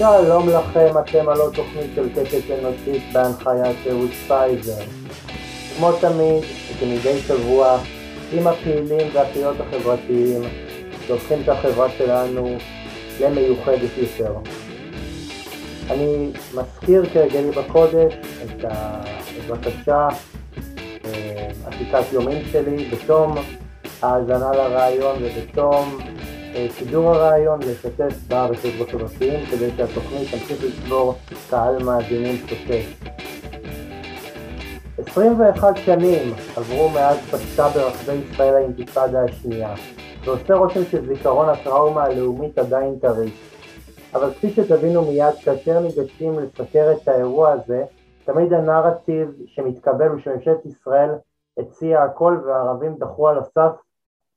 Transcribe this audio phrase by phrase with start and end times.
[0.00, 4.82] שלום לכם, אתם עוד תוכנית של קטט אנושית בהנחיית אהוד ספייזר.
[5.76, 7.78] כמו תמיד, וכמדי שבוע,
[8.32, 10.42] עם הפעילים והפעילות החברתיים
[11.06, 12.56] שהופכים את החברה שלנו
[13.20, 14.34] למיוחדת יותר.
[15.90, 18.14] אני מזכיר כהרגלי בקודש
[18.44, 20.08] את הבקשה,
[21.66, 23.34] עתיקת יומין שלי, בתום
[24.02, 25.98] האזנה לריאיון ובתום
[26.78, 31.14] קידום הרעיון לשתף ברשתות החברתיים כדי שהתוכנית תמשיך לצבור
[31.50, 33.10] קהל מאזינים שוטף.
[34.98, 39.74] 21 שנים עברו מאז פסקה ברחבי ישראל האינתיפאדה השנייה,
[40.24, 43.30] ועושה רושם שזיכרון הטראומה הלאומית עדיין טרי.
[44.14, 47.84] אבל כפי שתבינו מיד, כאשר ניגשים לסקר את האירוע הזה,
[48.24, 51.10] תמיד הנרטיב שמתקבל הוא שממשלת ישראל
[51.58, 53.72] הציעה הכל והערבים דחו על הסף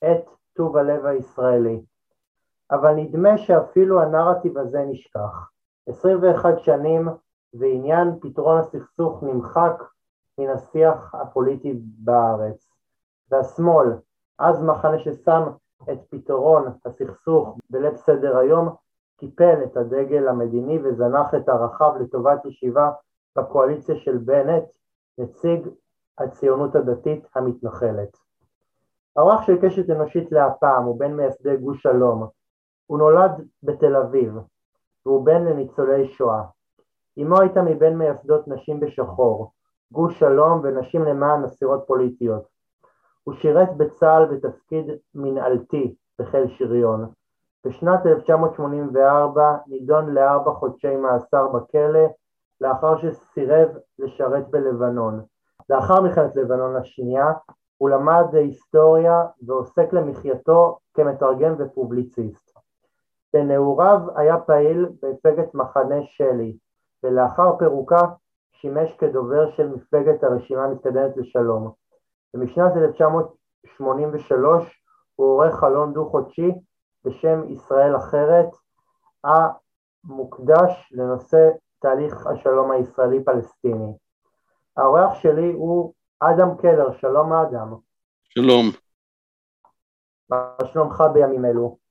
[0.03, 1.80] את טוב הלב הישראלי.
[2.73, 5.49] אבל נדמה שאפילו הנרטיב הזה נשכח.
[5.89, 7.07] 21 שנים
[7.53, 9.83] ועניין פתרון הסכסוך נמחק
[10.38, 12.67] מן השיח הפוליטי בארץ.
[13.31, 13.88] והשמאל,
[14.39, 15.43] אז מחנה ששם
[15.91, 18.75] את פתרון הסכסוך בלב סדר היום,
[19.17, 22.91] קיפל את הדגל המדיני וזנח את הרחב לטובת ישיבה
[23.37, 24.63] בקואליציה של בנט,
[25.17, 25.67] נציג
[26.17, 28.17] הציונות הדתית המתנחלת.
[29.15, 32.27] האורח של קשת אנושית להפעם הוא בן מייסדי גוש שלום,
[32.88, 33.31] הוא נולד
[33.64, 34.34] בתל אביב,
[35.06, 36.44] והוא בן לניצולי שואה.
[37.22, 39.52] אמו הייתה מבין מייסדות נשים בשחור,
[39.92, 42.44] גוש שלום ונשים למען אסירות פוליטיות.
[43.23, 47.09] הוא שירת בצה"ל בתפקיד מנהלתי בחיל שריון.
[47.66, 52.08] בשנת 1984 נידון לארבע חודשי מאסר בכלא
[52.61, 55.22] לאחר שסירב לשרת בלבנון.
[55.70, 57.28] לאחר מלחמת לבנון השנייה
[57.78, 62.42] הוא למד היסטוריה ועוסק למחייתו כמתרגם ופובליציסט.
[63.34, 66.58] בנעוריו היה פעיל במפלגת מחנה שלי,
[67.04, 68.02] ולאחר פירוקה
[68.54, 71.72] שימש כדובר של מפלגת הרשימה המתקדמת לשלום.
[72.33, 74.83] ומשנת 1983
[75.16, 76.52] הוא עורך חלון דו-חודשי
[77.05, 78.49] בשם ישראל אחרת,
[79.23, 81.49] המוקדש לנושא
[81.80, 83.93] תהליך השלום הישראלי-פלסטיני.
[84.77, 87.73] האורח שלי הוא אדם קלר, שלום אדם.
[88.23, 88.66] שלום.
[90.30, 91.83] מה שלומך בימים אלו?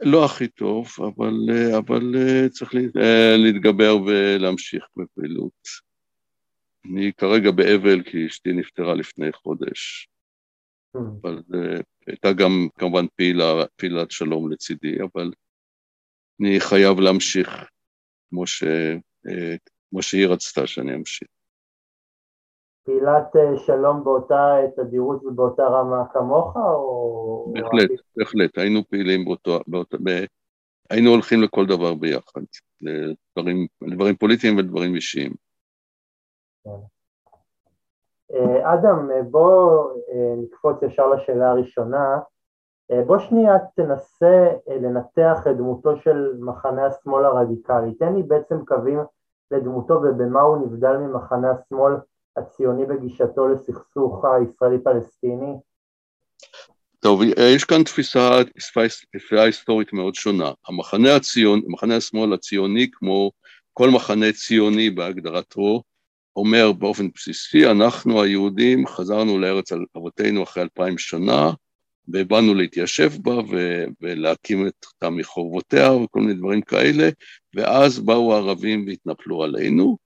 [0.00, 1.34] לא הכי טוב, אבל,
[1.78, 2.14] אבל
[2.50, 2.74] צריך
[3.38, 5.88] להתגבר ולהמשיך בפעילות.
[6.84, 10.08] אני כרגע באבל כי אשתי נפטרה לפני חודש,
[10.96, 11.00] mm.
[11.20, 11.42] אבל
[12.06, 15.30] הייתה גם כמובן פעילה, פעילת שלום לצידי, אבל
[16.40, 17.48] אני חייב להמשיך
[18.30, 18.64] כמו, ש,
[19.90, 21.28] כמו שהיא רצתה שאני אמשיך.
[22.88, 27.52] פעילת אה, שלום באותה תדירות ובאותה רמה כמוך, או...
[27.52, 29.58] בהחלט, בהחלט, היינו פעילים באותו...
[29.66, 30.08] באותו ב...
[30.90, 32.40] היינו הולכים לכל דבר ביחד,
[32.82, 35.32] לדברים, לדברים פוליטיים ולדברים אישיים.
[36.64, 36.70] כן.
[38.34, 42.18] אה, אדם, בוא אה, נקפוץ ישר לשאלה הראשונה.
[43.06, 47.94] בוא שנייה תנסה לנתח את דמותו של מחנה השמאל הרדיקלי.
[47.94, 48.98] תן לי בעצם קווים
[49.50, 51.92] לדמותו ובמה הוא נבדל ממחנה השמאל
[52.38, 55.52] הציוני בגישתו לסכסוך הישראלי-פלסטיני?
[57.00, 57.22] טוב,
[57.54, 58.30] יש כאן תפיסה,
[59.12, 60.52] תפיסה היסטורית מאוד שונה.
[60.68, 63.30] המחנה הציון, מחנה השמאל הציוני, כמו
[63.72, 65.82] כל מחנה ציוני בהגדרתו,
[66.36, 71.50] אומר באופן בסיסי, אנחנו היהודים חזרנו לארץ אבותינו אחרי אלפיים שנה,
[72.08, 77.08] ובאנו להתיישב בה ו- ולהקים אותה מחורבותיה וכל מיני דברים כאלה,
[77.54, 79.96] ואז באו הערבים והתנפלו עלינו,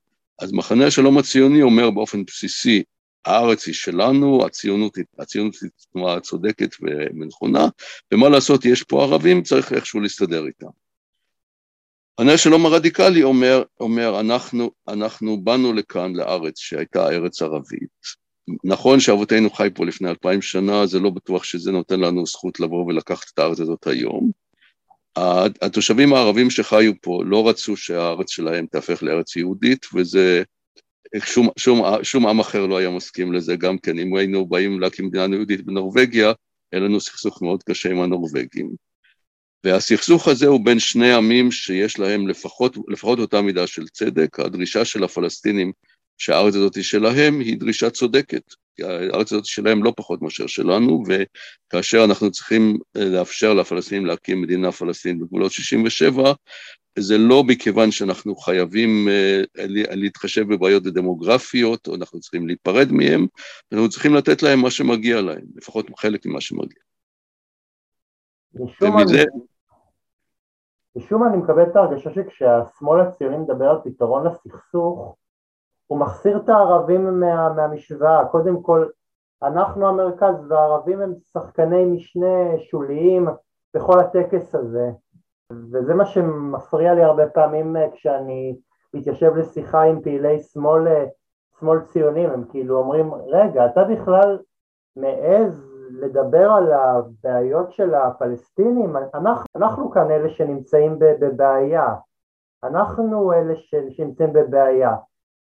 [0.43, 2.83] אז מחנה השלום הציוני אומר באופן בסיסי,
[3.25, 7.67] הארץ היא שלנו, הציונות, הציונות היא תנועה צודקת ונכונה,
[8.13, 10.67] ומה לעשות, יש פה ערבים, צריך איכשהו להסתדר איתם.
[12.21, 18.23] מחנה השלום הרדיקלי אומר, אומר אנחנו, אנחנו באנו לכאן, לארץ שהייתה ארץ ערבית.
[18.65, 22.87] נכון שאבותינו חי פה לפני אלפיים שנה, זה לא בטוח שזה נותן לנו זכות לבוא
[22.87, 24.31] ולקחת את הארץ הזאת היום,
[25.63, 30.43] התושבים הערבים שחיו פה לא רצו שהארץ שלהם תהפך לארץ יהודית, וזה,
[31.25, 35.07] שום, שום, שום עם אחר לא היה מסכים לזה, גם כן, אם היינו באים להקים
[35.07, 36.33] מדינה יהודית בנורבגיה,
[36.73, 38.71] היה לנו סכסוך מאוד קשה עם הנורבגים.
[39.65, 44.85] והסכסוך הזה הוא בין שני עמים שיש להם לפחות, לפחות אותה מידה של צדק, הדרישה
[44.85, 45.73] של הפלסטינים
[46.19, 48.43] שהארץ הזאת היא שלהם היא דרישה צודקת.
[48.81, 54.73] הארץ הזאת שלהם לא פחות מאשר שלנו, וכאשר אנחנו צריכים אה, לאפשר לפלסטינים להקים מדינה
[54.73, 56.33] פלסטינית בגבולות 67,
[56.99, 59.61] זה לא מכיוון שאנחנו חייבים uh,
[59.95, 63.27] להתחשב בבעיות דמוגרפיות, או אנחנו צריכים להיפרד מהם,
[63.73, 66.79] אנחנו צריכים לתת להם מה שמגיע להם, לפחות חלק ממה שמגיע.
[68.55, 69.25] ומזה,
[70.97, 75.17] משום מה אני מקבל את ההרגשה שכשהשמאל הציוני מדבר על פתרון לסכסוך,
[75.87, 78.25] הוא מחסיר את הערבים מה, מהמשוואה.
[78.25, 78.87] קודם כל,
[79.43, 83.29] אנחנו המרכז והערבים הם שחקני משנה שוליים
[83.75, 84.91] בכל הטקס הזה,
[85.73, 88.57] וזה מה שמפריע לי הרבה פעמים אה, כשאני
[88.95, 91.05] מתיישב לשיחה עם פעילי שמאל, אה,
[91.61, 94.39] שמאל ציונים, הם כאילו אומרים, רגע, אתה בכלל
[94.97, 101.95] מעז לדבר על הבעיות של הפלסטינים, אנחנו, אנחנו כאן אלה שנמצאים בבעיה,
[102.65, 103.55] אנחנו אלה
[103.91, 104.95] שנמצאים בבעיה.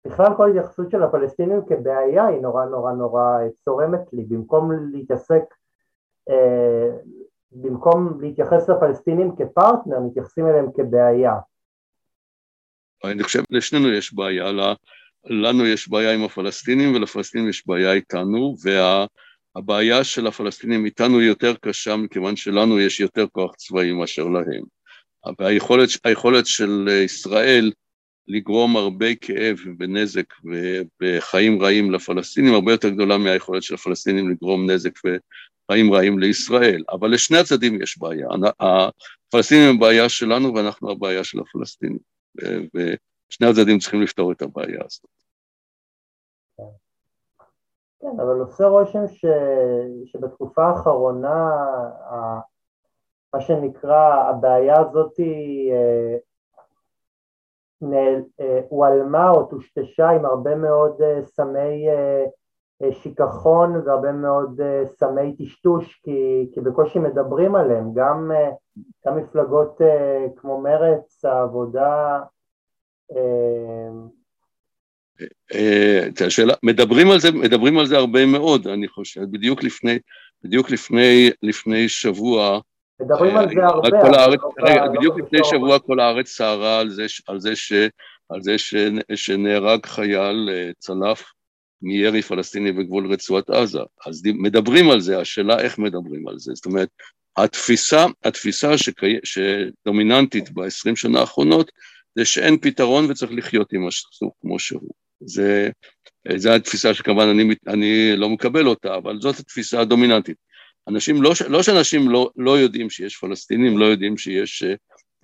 [0.06, 5.42] בכלל כל התייחסות של הפלסטינים כבעיה היא נורא נורא נורא צורמת לי, במקום להתעסק,
[6.30, 6.90] אה,
[7.52, 11.34] במקום להתייחס לפלסטינים כפרטנר, מתייחסים אליהם כבעיה.
[13.04, 14.52] אני חושב לשנינו יש בעיה,
[15.24, 21.54] לנו יש בעיה עם הפלסטינים ולפלסטינים יש בעיה איתנו, והבעיה של הפלסטינים איתנו היא יותר
[21.54, 24.62] קשה מכיוון שלנו יש יותר כוח צבאי מאשר להם.
[25.38, 27.72] והיכולת של ישראל
[28.28, 30.34] לגרום הרבה כאב ונזק
[31.02, 36.84] וחיים רעים לפלסטינים, הרבה יותר גדולה מהיכולת של הפלסטינים לגרום נזק וחיים רעים לישראל.
[36.90, 38.28] אבל לשני הצדדים יש בעיה.
[38.60, 41.98] הפלסטינים הם בעיה שלנו ואנחנו הבעיה של הפלסטינים.
[42.74, 45.16] ושני הצדדים צריכים לפתור את הבעיה הזאת.
[48.00, 49.24] כן, אבל עושה רושם ש...
[50.06, 51.50] שבתקופה האחרונה,
[53.34, 56.16] מה שנקרא, הבעיה הזאת היא אה,
[58.68, 62.24] הועלמה או טושטשה עם הרבה מאוד אה, סמי אה,
[62.92, 68.30] שיכחון והרבה מאוד סמי טשטוש כי, כי בקושי מדברים עליהם, גם,
[69.06, 69.80] גם מפלגות
[70.36, 72.20] כמו מרצ, העבודה
[76.26, 79.98] השאלה, מדברים על זה, מדברים על זה הרבה מאוד, אני חושב, בדיוק לפני,
[80.44, 82.60] בדיוק לפני, לפני שבוע
[83.00, 83.90] מדברים על זה אה, הרבה.
[83.90, 87.72] כל הארץ, רגע, בדיוק לפני שבוע כל הארץ סערה על זה, על זה, ש,
[88.28, 88.74] על זה ש,
[89.14, 91.24] שנהרג חייל אה, צלף
[91.82, 93.80] מירי פלסטיני בגבול רצועת עזה.
[94.06, 96.52] אז מדברים על זה, השאלה איך מדברים על זה.
[96.54, 96.88] זאת אומרת,
[97.36, 101.72] התפיסה, התפיסה שקי, שדומיננטית בעשרים שנה האחרונות
[102.14, 104.90] זה שאין פתרון וצריך לחיות עם הסכסוך כמו שהוא.
[105.20, 105.70] זה,
[106.36, 110.36] זה התפיסה שכמובן אני, אני לא מקבל אותה, אבל זאת התפיסה הדומיננטית.
[110.88, 114.64] אנשים, לא, לא שאנשים לא, לא יודעים שיש פלסטינים, לא יודעים שיש,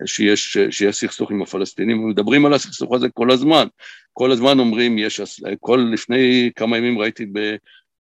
[0.05, 3.67] שיש, שיש סכסוך עם הפלסטינים, מדברים על הסכסוך הזה כל הזמן.
[4.13, 5.21] כל הזמן אומרים, יש,
[5.59, 7.25] כל לפני כמה ימים ראיתי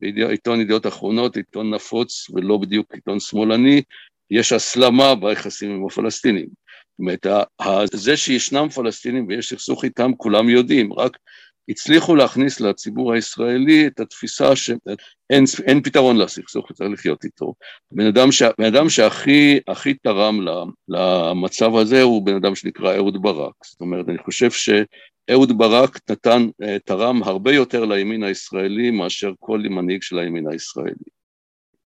[0.00, 3.82] בעיתון ידיעות אחרונות, עיתון נפוץ ולא בדיוק עיתון שמאלני,
[4.30, 6.46] יש הסלמה ביחסים עם הפלסטינים.
[6.46, 7.26] זאת אומרת,
[7.92, 11.18] זה שישנם פלסטינים ויש סכסוך איתם, כולם יודעים, רק
[11.68, 17.54] הצליחו להכניס לציבור הישראלי את התפיסה שאין פתרון לסכסוך, צריך לחיות איתו.
[17.92, 20.40] בן אדם, ש, בן אדם שהכי הכי תרם
[20.88, 23.54] למצב הזה הוא בן אדם שנקרא אהוד ברק.
[23.64, 29.58] זאת אומרת, אני חושב שאהוד ברק נתן, אה, תרם הרבה יותר לימין הישראלי מאשר כל
[29.58, 31.12] מנהיג של הימין הישראלי.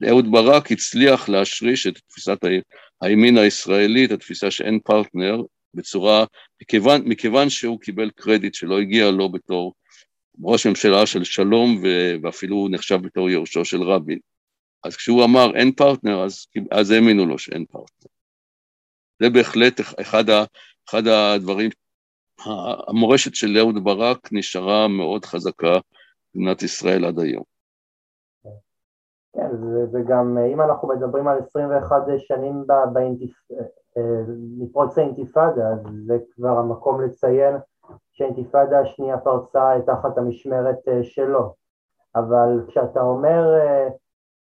[0.08, 2.38] אהוד ברק הצליח להשריש את תפיסת
[3.02, 5.42] הימין הישראלי, את התפיסה שאין פרטנר,
[5.74, 6.24] בצורה,
[6.62, 9.74] מכיוון, מכיוון שהוא קיבל קרדיט שלא הגיע לו בתור
[10.42, 11.82] ראש ממשלה של שלום
[12.22, 14.18] ואפילו הוא נחשב בתור יורשו של רבין.
[14.84, 18.10] אז כשהוא אמר אין פרטנר, אז, אז האמינו לו שאין פרטנר.
[19.22, 20.44] זה בהחלט אחד, ה,
[20.88, 21.70] אחד הדברים,
[22.88, 25.78] המורשת של אהוד ברק נשארה מאוד חזקה
[26.34, 27.42] במדינת ישראל עד היום.
[29.32, 29.50] כן,
[29.92, 33.32] וגם אם אנחנו מדברים על 21 שנים באינתיפ...
[34.58, 35.68] מפרוץ האינתיפאדה,
[36.06, 37.56] זה כבר המקום לציין
[38.12, 41.54] שהאינתיפאדה השנייה פרצה תחת המשמרת אה, שלו.
[42.16, 43.88] אבל כשאתה אומר אה,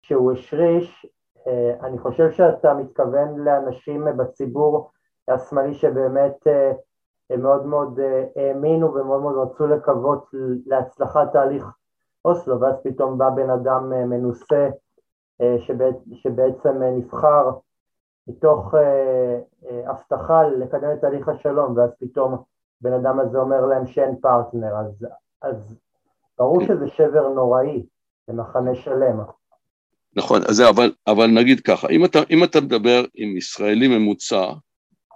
[0.01, 1.05] שהוא השריש,
[1.47, 4.91] אה, אני חושב שאתה מתכוון לאנשים בציבור
[5.27, 6.47] השמאלי שבאמת
[7.37, 7.99] מאוד מאוד
[8.35, 10.29] האמינו ומאוד מאוד רצו לקוות
[10.65, 11.65] להצלחת תהליך
[12.25, 14.69] אוסלו, ואז פתאום בא בן אדם מנוסה
[16.15, 17.51] שבעצם נבחר
[18.27, 22.43] מתוך אה, אה, הבטחה לקדם את תהליך השלום, ואז פתאום
[22.81, 25.05] בן אדם הזה אומר להם שאין פרטנר, אז,
[25.41, 25.75] אז
[26.37, 27.85] ברור שזה שבר נוראי
[28.27, 29.19] למחנה שלם.
[30.15, 34.51] נכון, אז אבל, אבל נגיד ככה, אם אתה, אם אתה מדבר עם ישראלי ממוצע,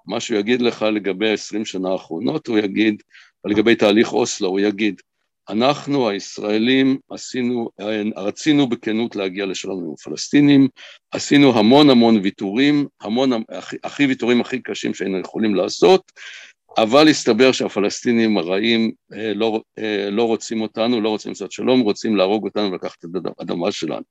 [0.07, 3.03] מה שהוא יגיד לך לגבי ה-20 שנה האחרונות, הוא יגיד,
[3.45, 5.01] לגבי תהליך אוסלו, הוא יגיד,
[5.49, 7.69] אנחנו הישראלים עשינו,
[8.15, 10.67] רצינו בכנות להגיע לשלום עם הפלסטינים,
[11.11, 16.11] עשינו המון המון ויתורים, המון, הכי, הכי ויתורים הכי קשים שהיינו יכולים לעשות,
[16.77, 22.15] אבל הסתבר שהפלסטינים הרעים אה, לא, אה, לא רוצים אותנו, לא רוצים לעשות שלום, רוצים
[22.15, 23.09] להרוג אותנו ולקחת את
[23.39, 24.03] האדמה שלנו.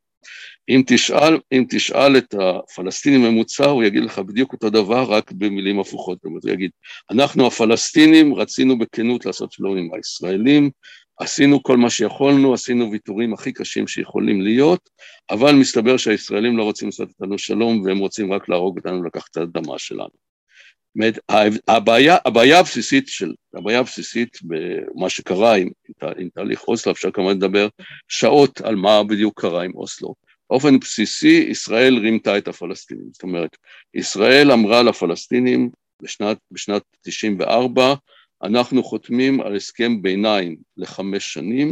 [0.68, 5.80] אם תשאל, אם תשאל את הפלסטיני ממוצע, הוא יגיד לך בדיוק אותו דבר, רק במילים
[5.80, 6.18] הפוכות.
[6.24, 6.70] הוא יגיד,
[7.10, 10.70] אנחנו הפלסטינים רצינו בכנות לעשות שלום עם הישראלים,
[11.18, 14.90] עשינו כל מה שיכולנו, עשינו ויתורים הכי קשים שיכולים להיות,
[15.30, 19.36] אבל מסתבר שהישראלים לא רוצים לעשות איתנו שלום והם רוצים רק להרוג אותנו ולקחת את
[19.36, 20.24] האדמה שלנו.
[21.68, 25.68] הבעיה, הבעיה הבסיסית של, הבעיה הבסיסית במה שקרה עם,
[26.16, 27.68] עם תהליך אוסלו, אפשר כמובן לדבר
[28.08, 30.14] שעות על מה בדיוק קרה עם אוסלו.
[30.50, 33.56] באופן בסיסי ישראל רימתה את הפלסטינים, זאת אומרת
[33.94, 35.70] ישראל אמרה לפלסטינים
[36.02, 37.94] בשנת, בשנת 94
[38.44, 41.70] אנחנו חותמים על הסכם ביניים לחמש שנים,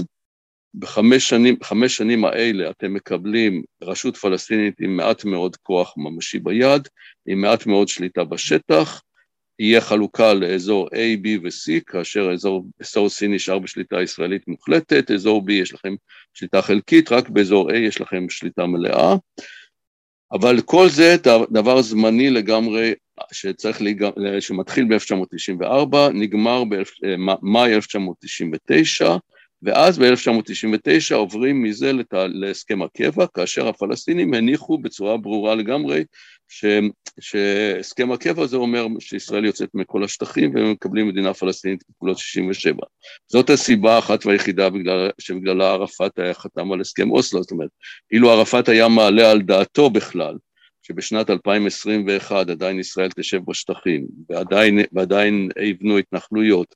[0.74, 6.88] בחמש שנים, חמש שנים האלה אתם מקבלים רשות פלסטינית עם מעט מאוד כוח ממשי ביד,
[7.26, 9.02] עם מעט מאוד שליטה בשטח,
[9.58, 15.42] יהיה חלוקה לאזור A, B ו-C, כאשר אזור, אזור C נשאר בשליטה ישראלית מוחלטת, אזור
[15.48, 15.94] B יש לכם
[16.34, 19.14] שליטה חלקית, רק באזור A יש לכם שליטה מלאה,
[20.32, 21.16] אבל כל זה
[21.50, 22.94] דבר זמני לגמרי
[23.32, 29.16] שצריך להיגמר, שמתחיל ב-1994, נגמר במאי 1999,
[29.62, 32.12] ואז ב-1999 עוברים מזה לת...
[32.12, 36.04] להסכם הקבע, כאשר הפלסטינים הניחו בצורה ברורה לגמרי
[36.48, 36.64] ש...
[37.20, 42.82] שהסכם הקבע זה אומר שישראל יוצאת מכל השטחים והם מקבלים מדינה פלסטינית בגבולות 67.
[43.26, 45.10] זאת הסיבה האחת והיחידה בגלל...
[45.18, 47.70] שבגללה ערפאת היה חתם על הסכם אוסלו, זאת אומרת,
[48.12, 50.36] אילו ערפאת היה מעלה על דעתו בכלל,
[50.82, 56.74] שבשנת 2021 עדיין ישראל תשב בשטחים ועדיין, ועדיין יבנו התנחלויות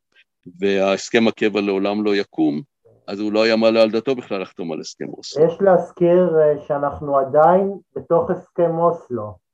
[0.58, 2.60] וההסכם הקבע לעולם לא יקום,
[3.06, 5.44] אז הוא לא היה מעלה על דעתו בכלל לחתום על הסכם אוסלו.
[5.44, 9.46] יש להזכיר אה, שאנחנו עדיין בתוך הסכם אוסלו.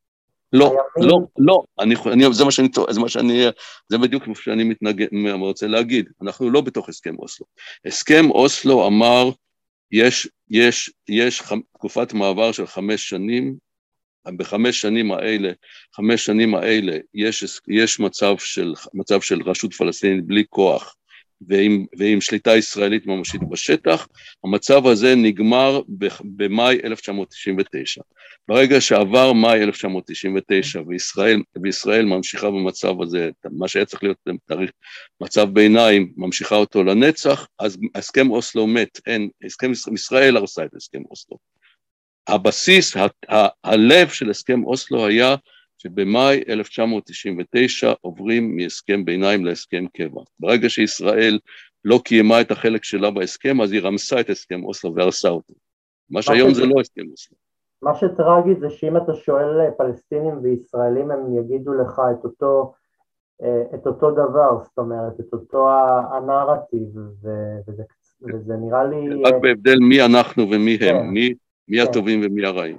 [0.52, 0.76] לא.
[0.96, 3.44] לא, לא, אני, אני, זה מה שאני, זה מה שאני,
[3.88, 5.06] זה בדיוק מה שאני מתנגד,
[5.40, 7.46] רוצה להגיד, אנחנו לא בתוך הסכם אוסלו.
[7.86, 9.30] הסכם אוסלו אמר,
[9.92, 11.42] יש, יש, יש
[11.74, 13.56] תקופת מעבר של חמש שנים,
[14.36, 15.52] בחמש שנים האלה,
[15.94, 20.96] חמש שנים האלה יש, יש מצב, של, מצב של רשות פלסטינית בלי כוח,
[21.48, 24.08] ועם, ועם שליטה ישראלית ממשית בשטח,
[24.44, 25.82] המצב הזה נגמר
[26.36, 28.02] במאי 1999.
[28.48, 34.70] ברגע שעבר מאי 1999 וישראל, וישראל ממשיכה במצב הזה, מה שהיה צריך להיות תאריך
[35.20, 41.02] מצב ביניים, ממשיכה אותו לנצח, אז הסכם אוסלו מת, אין, הסכם ישראל הרסה את הסכם
[41.10, 41.51] אוסלו.
[42.28, 45.36] הבסיס, ה, ה, הלב של הסכם אוסלו היה
[45.78, 50.20] שבמאי 1999 עוברים מהסכם ביניים להסכם קבע.
[50.40, 51.38] ברגע שישראל
[51.84, 55.54] לא קיימה את החלק שלה בהסכם, אז היא רמסה את הסכם אוסלו והרסה אותו.
[56.10, 57.36] מה שהיום זה לא הסכם אוסלו.
[57.82, 62.72] מה שטרגי זה שאם אתה שואל פלסטינים וישראלים, הם יגידו לך את אותו,
[63.42, 65.68] אה, את אותו דבר, זאת אומרת, את אותו
[66.12, 66.88] הנרטיב,
[67.66, 67.82] וזה,
[68.22, 69.22] וזה נראה לי...
[69.24, 71.06] רק בהבדל מי אנחנו ומי הם, כן.
[71.06, 71.34] מי
[71.68, 71.90] מי כן.
[71.90, 72.78] הטובים ומי הרעים.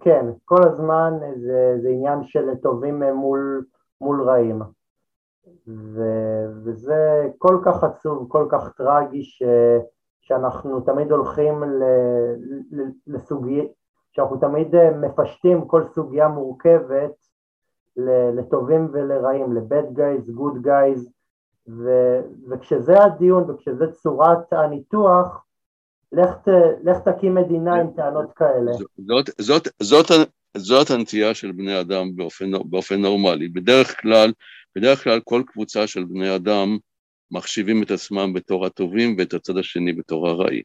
[0.00, 3.64] כן, כל הזמן זה, זה עניין של טובים מול,
[4.00, 4.62] מול רעים.
[5.68, 6.02] ו,
[6.64, 9.42] וזה כל כך עצוב, כל כך טרגי, ש,
[10.20, 11.82] שאנחנו תמיד הולכים ל,
[12.72, 13.64] ל, לסוגיה,
[14.12, 17.12] שאנחנו תמיד מפשטים כל סוגיה מורכבת
[18.36, 19.58] לטובים ולרעים,
[19.94, 21.10] guys, good guys,
[21.68, 21.90] ו,
[22.48, 25.45] וכשזה הדיון וכשזה צורת הניתוח,
[26.12, 26.48] לך, ת,
[26.84, 28.72] לך תקים מדינה עם טענות כאלה.
[29.06, 30.06] זאת, זאת, זאת,
[30.56, 33.48] זאת הנטייה של בני אדם באופן, באופן נורמלי.
[33.48, 34.32] בדרך כלל,
[34.76, 36.78] בדרך כלל כל קבוצה של בני אדם
[37.30, 40.62] מחשיבים את עצמם בתור הטובים ואת הצד השני בתור הרעים.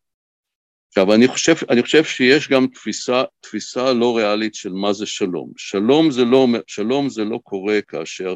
[0.87, 5.51] עכשיו, אני חושב, אני חושב שיש גם תפיסה, תפיסה לא ריאלית של מה זה שלום.
[5.57, 8.35] שלום זה לא, שלום זה לא קורה כאשר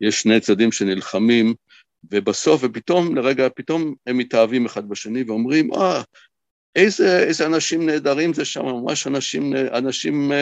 [0.00, 1.54] יש שני צדדים שנלחמים
[2.10, 6.02] ובסוף, ופתאום, לרגע, פתאום הם מתאהבים אחד בשני ואומרים, אה,
[6.76, 10.32] איזה, איזה אנשים נהדרים זה שם, ממש אנשים, אנשים,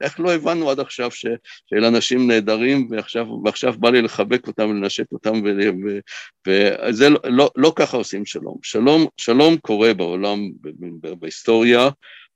[0.00, 1.26] איך לא הבנו עד עכשיו ש,
[1.66, 5.48] שאלה אנשים נהדרים ועכשיו, ועכשיו בא לי לחבק אותם ולנשק אותם ו,
[5.84, 5.98] ו,
[6.48, 8.56] וזה לא, לא, לא ככה עושים שלום.
[8.62, 10.50] שלום, שלום קורה בעולם,
[11.18, 11.88] בהיסטוריה,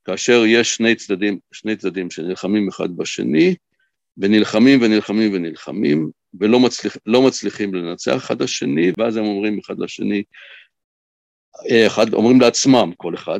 [0.05, 3.55] כאשר יש שני צדדים, שני צדדים שנלחמים אחד בשני
[4.17, 10.23] ונלחמים ונלחמים ונלחמים ולא מצליח, לא מצליחים לנצח אחד השני ואז הם אומרים אחד לשני
[11.87, 13.39] אחד, אומרים לעצמם כל אחד,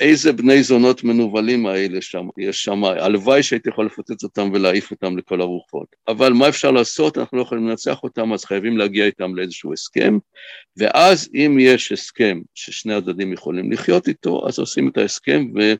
[0.00, 5.18] איזה בני זונות מנוולים האלה שם, יש שם, הלוואי שהייתי יכול לפוצץ אותם ולהעיף אותם
[5.18, 5.86] לכל הרוחות.
[6.08, 10.18] אבל מה אפשר לעשות, אנחנו לא יכולים לנצח אותם, אז חייבים להגיע איתם לאיזשהו הסכם,
[10.76, 15.72] ואז אם יש הסכם ששני הצדדים יכולים לחיות איתו, אז עושים את ההסכם ו,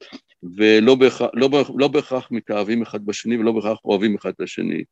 [0.57, 4.83] ולא בהכרח, לא, לא בהכרח מתאהבים אחד בשני ולא בהכרח אוהבים אחד את השני.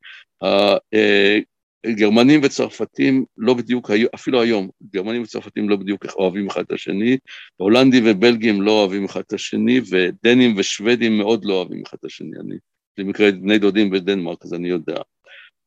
[1.86, 7.18] גרמנים וצרפתים לא בדיוק, אפילו היום, גרמנים וצרפתים לא בדיוק אוהבים אחד את השני,
[7.56, 12.36] הולנדים ובלגים לא אוהבים אחד את השני, ודנים ושוודים מאוד לא אוהבים אחד את השני.
[12.40, 12.54] אני
[12.98, 14.96] במקרה בני דודים בדנמרק, אז אני יודע.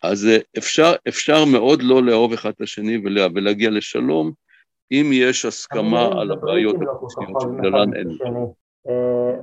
[0.04, 4.32] אז אה, אפשר, אפשר מאוד לא לאהוב אחד את השני ולה, ולהגיע לשלום,
[4.92, 8.08] אם יש הסכמה על הבעיות הבסיסיות שבגללן אין.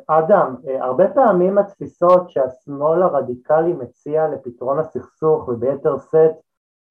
[0.06, 6.30] אדם, אה, הרבה פעמים התפיסות שהשמאל הרדיקלי מציע לפתרון הסכסוך וביתר שאת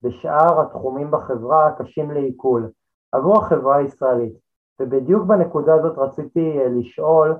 [0.04, 2.72] בשאר התחומים בחברה קשים לעיכול
[3.12, 4.34] עבור החברה הישראלית.
[4.80, 7.36] ובדיוק בנקודה הזאת רציתי לשאול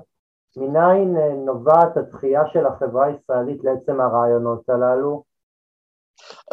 [0.56, 5.24] מניין נובעת התחייה של החברה הישראלית לעצם הרעיונות הללו?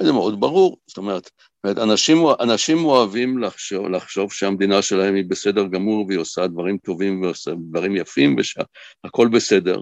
[0.02, 1.30] זה מאוד ברור, זאת אומרת,
[1.66, 7.52] אנשים, אנשים אוהבים לחשוב, לחשוב שהמדינה שלהם היא בסדר גמור והיא עושה דברים טובים ועושה
[7.70, 9.82] דברים יפים ושהכול בסדר,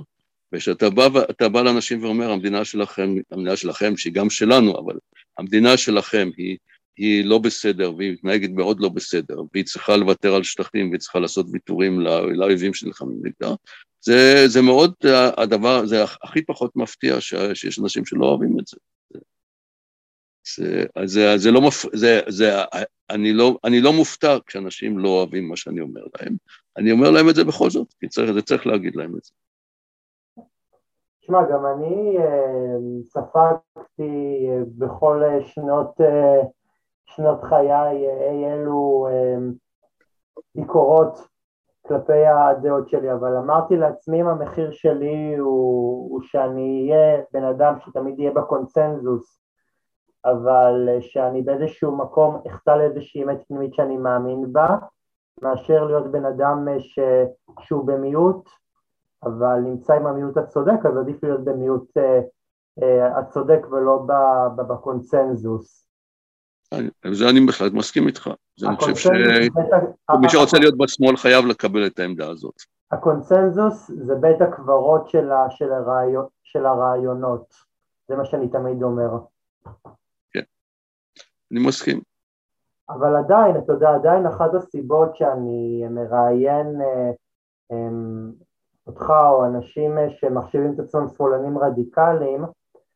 [0.54, 1.08] וכשאתה בא,
[1.50, 4.98] בא לאנשים ואומר המדינה שלכם, המדינה שלכם שהיא גם שלנו, אבל
[5.38, 6.58] המדינה שלכם היא,
[6.98, 11.20] היא לא בסדר והיא מתנהגת מאוד לא בסדר והיא צריכה לוותר על שטחים והיא צריכה
[11.20, 12.00] לעשות ויתורים
[12.34, 13.56] לאויבים שנלחמים נגדה,
[14.02, 14.94] זה, זה מאוד
[15.38, 18.78] הדבר, זה הכי פחות מפתיע שיש אנשים שלא אוהבים את זה.
[20.56, 21.86] זה, זה, זה לא מפ...
[21.94, 22.52] זה, זה,
[23.10, 26.36] אני, לא, אני לא מופתע כשאנשים לא אוהבים מה שאני אומר להם,
[26.78, 29.32] אני אומר להם את זה בכל זאת, כי צריך, זה צריך להגיד להם את זה.
[31.26, 36.42] תשמע, גם אני אה, ספגתי אה, בכל שנות, אה,
[37.06, 37.72] שנות חיי
[38.32, 39.08] אי אלו
[40.56, 41.28] ביקורות
[41.88, 47.80] כלפי הדעות שלי, אבל אמרתי לעצמי אם המחיר שלי הוא, הוא שאני אהיה בן אדם
[47.80, 49.40] שתמיד יהיה בקונצנזוס
[50.26, 54.78] אבל שאני באיזשהו מקום אחטא לאיזושהי אמת פנימית שאני מאמין בה,
[55.42, 57.00] מאשר להיות בן אדם ש...
[57.60, 58.50] שהוא במיעוט,
[59.26, 62.20] אבל נמצא עם המיעוט הצודק, אז עדיף להיות במיעוט אה,
[62.84, 64.12] אה, הצודק ולא ב...
[64.56, 64.62] ב...
[64.62, 65.88] בקונצנזוס.
[67.12, 68.30] זה אני בהחלט מסכים איתך.
[68.68, 72.56] אני חושב שמי שרוצה להיות בשמאל חייב לקבל את העמדה הזאת.
[72.92, 75.50] הקונצנזוס זה בית הקברות של, ה...
[75.50, 76.26] של, הרעיון...
[76.44, 77.54] של הרעיונות,
[78.08, 79.10] זה מה שאני תמיד אומר.
[81.52, 82.02] אני מסכים.
[82.90, 87.12] אבל עדיין, אתה יודע, עדיין אחת הסיבות שאני מראיין אה,
[87.72, 87.90] אה,
[88.88, 92.46] אותך או אנשים אה, שמחשיבים את עצמם שמאלנים רדיקליים,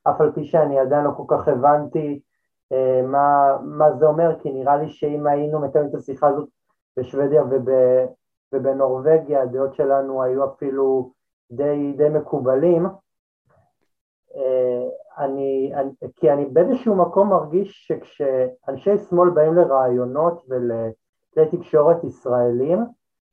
[0.04, 2.20] אף על פי שאני עדיין לא כל כך הבנתי
[2.72, 6.50] אה, מה, מה זה אומר, כי נראה לי שאם היינו מקיימים את השיחה הזאת
[6.98, 7.70] בשוודיה וב,
[8.54, 11.12] ובנורבגיה, הדעות שלנו היו אפילו
[11.52, 12.86] די, די מקובלים.
[14.36, 22.80] אה, אני, אני, כי אני באיזשהו מקום מרגיש שכשאנשי שמאל באים לרעיונות ולכלי תקשורת ישראלים,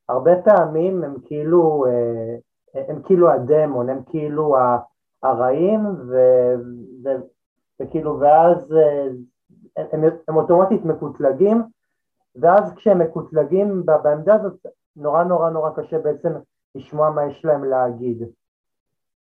[0.08, 2.36] הרבה פעמים הם כאילו, אה,
[2.88, 4.56] הם כאילו הדמון, הם כאילו
[5.22, 6.16] הרעים, ו,
[7.04, 7.08] ו,
[7.82, 11.62] וכאילו, ואז אה, הם, הם אוטומטית מקוטלגים,
[12.36, 16.28] ואז כשהם מקוטלגים בעמדה הזאת, נורא נורא נורא קשה בעצם
[16.74, 18.22] לשמוע מה יש להם להגיד.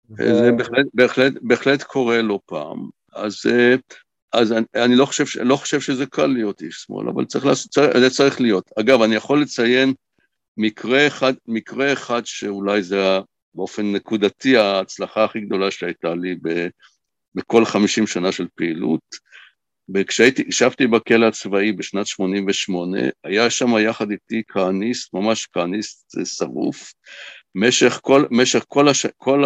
[0.09, 2.89] זה בהחלט, בהחלט, בהחלט קורה לא פעם.
[3.15, 3.75] אז, אה,
[4.33, 7.99] אז אני, אני לא, חושב, לא חושב שזה קל להיות איש שמאל, אבל צריך, צריך,
[7.99, 8.71] זה צריך להיות.
[8.81, 9.95] אגב, אני יכול לציין
[10.57, 13.21] מקרה אחד, מקרה אחד שאולי זה
[13.55, 16.67] באופן נקודתי ההצלחה הכי גדולה שהייתה לי ב,
[17.35, 19.29] בכל חמישים שנה של פעילות.
[19.95, 26.93] וכשהייתי, ישבתי בכלא הצבאי בשנת 88, היה שם יחד איתי כהניסט, ממש כהניסט שרוף,
[27.55, 29.45] משך כל, משך כל, הש, כל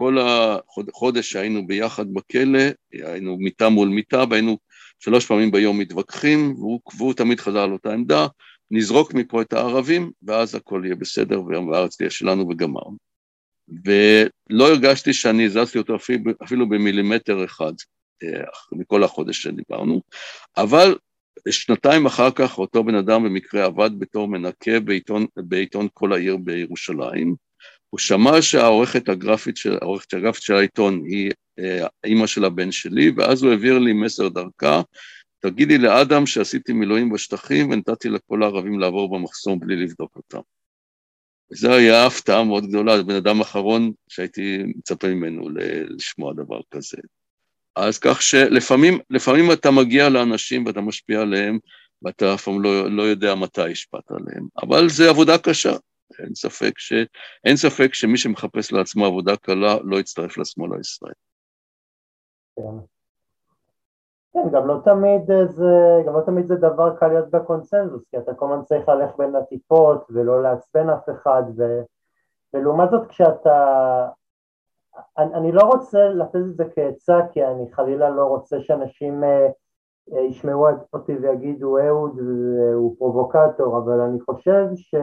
[0.00, 2.60] כל החודש שהיינו ביחד בכלא,
[2.92, 4.58] היינו מיטה מול מיטה והיינו
[4.98, 8.26] שלוש פעמים ביום מתווכחים, והוא, והוא תמיד חזר על אותה עמדה,
[8.70, 13.09] נזרוק מפה את הערבים ואז הכל יהיה בסדר והארץ תהיה שלנו וגמרנו.
[13.84, 17.72] ולא הרגשתי שאני הזזתי אותו אפילו, אפילו במילימטר אחד
[18.22, 20.02] אה, מכל החודש שדיברנו,
[20.56, 20.96] אבל
[21.48, 27.34] שנתיים אחר כך אותו בן אדם במקרה עבד בתור מנקה בעיתון, בעיתון כל העיר בירושלים,
[27.90, 33.10] הוא שמע שהעורכת הגרפית של, העורכת הגרפית של העיתון היא אה, אימא של הבן שלי,
[33.16, 34.82] ואז הוא העביר לי מסר דרכה,
[35.40, 40.40] תגידי לאדם שעשיתי מילואים בשטחים ונתתי לכל הערבים לעבור במחסום בלי לבדוק אותם.
[41.52, 45.48] וזו הייתה הפתעה מאוד גדולה, בן אדם אחרון שהייתי מצפה ממנו
[45.88, 46.98] לשמוע דבר כזה.
[47.76, 51.58] אז כך שלפעמים לפעמים אתה מגיע לאנשים ואתה משפיע עליהם,
[52.02, 55.72] ואתה אף פעם לא, לא יודע מתי השפעת עליהם, אבל זו עבודה קשה.
[56.18, 56.92] אין ספק, ש...
[57.44, 61.14] אין ספק שמי שמחפש לעצמו עבודה קלה לא יצטרף לשמאל הישראלי.
[62.56, 62.99] כן.
[64.32, 68.34] כן, גם לא תמיד זה, גם לא תמיד זה דבר קל להיות בקונצנזוס, כי אתה
[68.34, 71.80] כל הזמן צריך ללכת בין הטיפות ולא לעצבן אף אחד, ו,
[72.54, 74.08] ולעומת זאת כשאתה,
[75.18, 79.48] אני, אני לא רוצה לתת את זה כעצה, כי אני חלילה לא רוצה שאנשים אה,
[80.12, 82.18] ישמעו אותי ויגידו אהוד
[82.74, 84.94] הוא פרובוקטור, אבל אני חושב ש...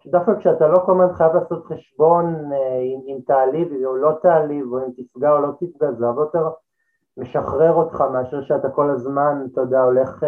[0.00, 2.52] שדווקא כשאתה לא כל הזמן חייב לעשות חשבון
[2.82, 6.48] אם, אם תעליב או לא תעליב, או אם תפגע או לא תפגע, זה הרבה יותר
[7.16, 10.22] משחרר אותך מאשר שאתה כל הזמן, אתה יודע, הולך,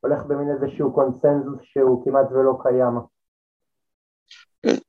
[0.00, 2.98] הולך במין איזשהו קונסנזוס שהוא כמעט ולא קיים.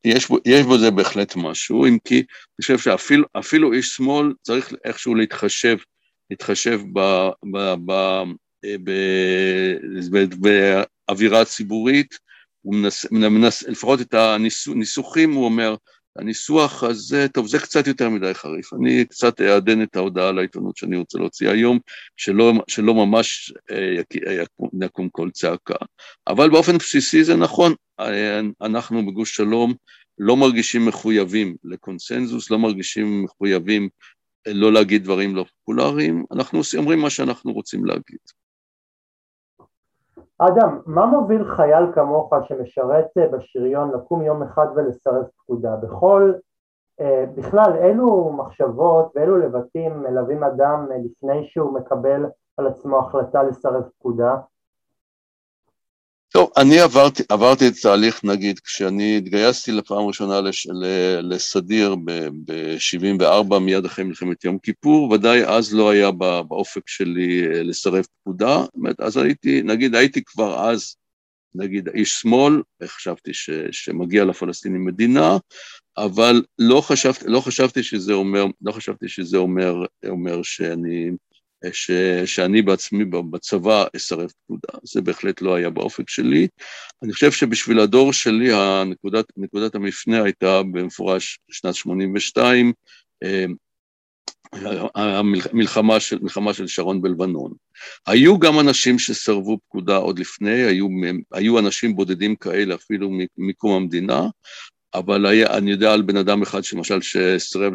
[0.03, 5.15] יש בו, יש בזה בהחלט משהו, אם כי אני חושב שאפילו איש שמאל צריך איכשהו
[5.15, 5.77] להתחשב,
[6.29, 6.99] להתחשב ב,
[7.51, 7.91] ב, ב,
[8.83, 8.91] ב,
[10.11, 10.47] ב,
[11.07, 12.15] באווירה ציבורית,
[12.61, 15.75] הוא מנס, מנס, לפחות את הניסוחים הוא אומר,
[16.17, 18.73] הניסוח הזה, טוב, זה קצת יותר מדי חריף.
[18.73, 21.79] אני קצת אעדן את ההודעה לעיתונות שאני רוצה להוציא היום,
[22.17, 23.95] שלא, שלא ממש אה,
[24.81, 25.75] יקום כל צעקה.
[26.27, 29.73] אבל באופן בסיסי זה נכון, אה, אנחנו בגוש שלום
[30.17, 33.89] לא מרגישים מחויבים לקונסנזוס, לא מרגישים מחויבים
[34.47, 38.40] אה, לא להגיד דברים לא פופולריים, אנחנו אומרים מה שאנחנו רוצים להגיד.
[40.43, 45.75] אדם, מה מוביל חייל כמוך שמשרת אה, בשריון לקום יום אחד ולסרב פקודה?
[45.75, 46.33] בכל,
[46.99, 52.25] אה, בכלל, אילו מחשבות ואילו לבטים מלווים אדם אה, לפני שהוא מקבל
[52.57, 54.37] על עצמו החלטה לסרב פקודה?
[56.33, 60.67] טוב, אני עברתי, עברתי את תהליך, נגיד, כשאני התגייסתי לפעם ראשונה לש,
[61.23, 68.05] לסדיר ב-74, מיד אחרי מלחמת יום כיפור, ודאי אז לא היה באופק שלי אה, לסרב
[68.21, 68.65] פקודה,
[68.99, 70.95] אז הייתי, נגיד, הייתי כבר אז,
[71.55, 75.37] נגיד, איש שמאל, חשבתי ש, שמגיע לפלסטינים מדינה,
[75.97, 81.11] אבל לא חשבתי, לא חשבתי שזה אומר, לא חשבתי שזה אומר, אומר שאני
[81.71, 81.91] ש,
[82.25, 86.47] שאני בעצמי בצבא אסרב פקודה, זה בהחלט לא היה באופק שלי.
[87.03, 92.73] אני חושב שבשביל הדור שלי הנקודת, נקודת המפנה הייתה במפורש שנת 82,
[93.23, 93.45] אה,
[94.95, 97.53] המלחמה של, מלחמה של שרון בלבנון.
[98.07, 100.87] היו גם אנשים שסרבו פקודה עוד לפני, היו,
[101.31, 104.21] היו אנשים בודדים כאלה אפילו מקום המדינה,
[104.93, 107.73] אבל היה, אני יודע על בן אדם אחד שלמשל שסירב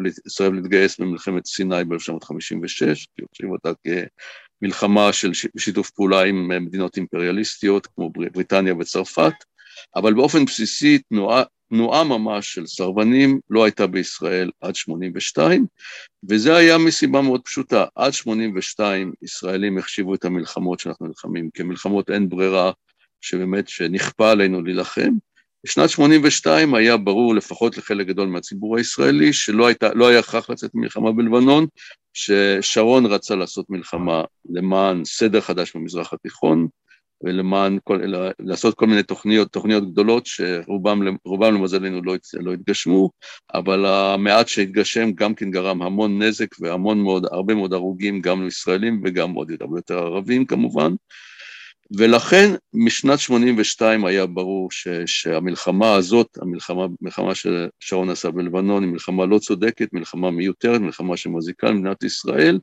[0.53, 3.71] להתגייס במלחמת סיני ב-1956, כי חושבים אותה
[4.61, 9.33] כמלחמה של שיתוף פעולה עם מדינות אימפריאליסטיות כמו בריטניה וצרפת,
[9.95, 15.65] אבל באופן בסיסי תנועה, תנועה ממש של סרבנים לא הייתה בישראל עד 82,
[16.29, 22.29] וזה היה מסיבה מאוד פשוטה, עד 82 ישראלים החשיבו את המלחמות שאנחנו נלחמים כמלחמות אין
[22.29, 22.71] ברירה,
[23.21, 25.11] שבאמת שנכפה עלינו להילחם,
[25.65, 30.71] בשנת 82 היה ברור לפחות לחלק גדול מהציבור הישראלי שלא הייתה, לא היה הכרח לצאת
[30.73, 31.65] ממלחמה בלבנון,
[32.13, 36.67] ששרון רצה לעשות מלחמה למען סדר חדש במזרח התיכון,
[37.23, 38.01] ולמען, כל,
[38.39, 41.03] לעשות כל מיני תוכניות, תוכניות גדולות שרובם
[41.41, 43.09] למזלנו לא, לא התגשמו,
[43.53, 49.01] אבל המעט שהתגשם גם כן גרם המון נזק והמון מאוד, הרבה מאוד הרוגים גם לישראלים
[49.03, 50.93] וגם עוד הרבה יותר ערבים כמובן.
[51.91, 59.25] ולכן משנת 82 היה ברור ש, שהמלחמה הזאת, המלחמה, המלחמה ששרון עשה בלבנון, היא מלחמה
[59.25, 62.59] לא צודקת, מלחמה מיותרת, מלחמה שמזיקה למדינת ישראל,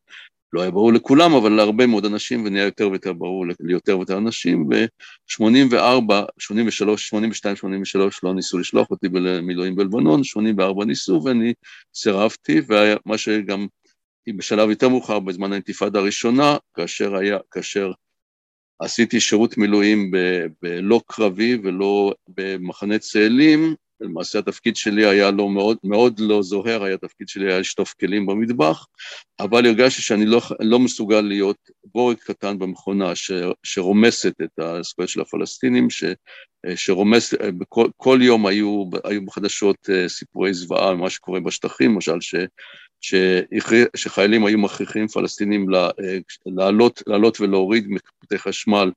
[0.52, 4.68] לא היה ברור לכולם, אבל להרבה מאוד אנשים, ונהיה יותר ויותר ברור ליותר ויותר אנשים,
[4.68, 11.52] ב-84, 83, 82, 83 לא ניסו לשלוח אותי למילואים בלבנון, 84 ניסו ואני
[11.94, 13.66] סירבתי, ומה שגם
[14.36, 17.92] בשלב יותר מאוחר, בזמן האינתיפאדה הראשונה, כאשר היה, כאשר
[18.84, 20.10] עשיתי שירות מילואים
[20.62, 26.96] בלא קרבי ולא במחנה צאלים, למעשה התפקיד שלי היה לא מאוד, מאוד לא זוהר, היה
[26.96, 28.86] תפקיד שלי היה לשטוף כלים במטבח,
[29.40, 33.30] אבל הרגשתי שאני לא, לא מסוגל להיות בורג קטן במכונה ש,
[33.62, 36.04] שרומסת את הזכויות של הפלסטינים, ש,
[36.74, 42.34] שרומס, בכל, כל יום היו, היו בחדשות אה, סיפורי זוועה מה שקורה בשטחים, למשל ש,
[43.96, 45.88] שחיילים היו מכריחים פלסטינים אה,
[46.46, 48.90] לעלות, לעלות ולהוריד מקפוטי חשמל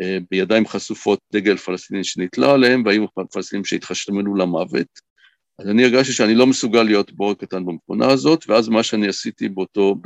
[0.00, 5.10] אה, בידיים חשופות דגל פלסטיני שנתלה עליהם, והיו פלסטינים שהתחשמלו למוות.
[5.58, 9.48] אז אני הרגשתי שאני לא מסוגל להיות בורג קטן במכונה הזאת, ואז מה שאני עשיתי
[9.48, 9.96] באותו,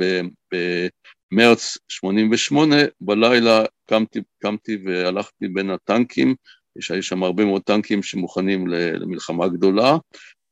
[1.31, 6.35] במרץ 88, בלילה קמתי, קמתי והלכתי בין הטנקים,
[6.75, 9.97] יש שם הרבה מאוד טנקים שמוכנים למלחמה גדולה,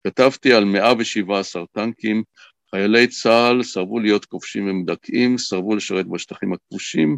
[0.07, 2.23] כתבתי על 117 טנקים,
[2.75, 7.17] חיילי צה"ל סרבו להיות כובשים ומדכאים, סרבו לשרת בשטחים הכבושים,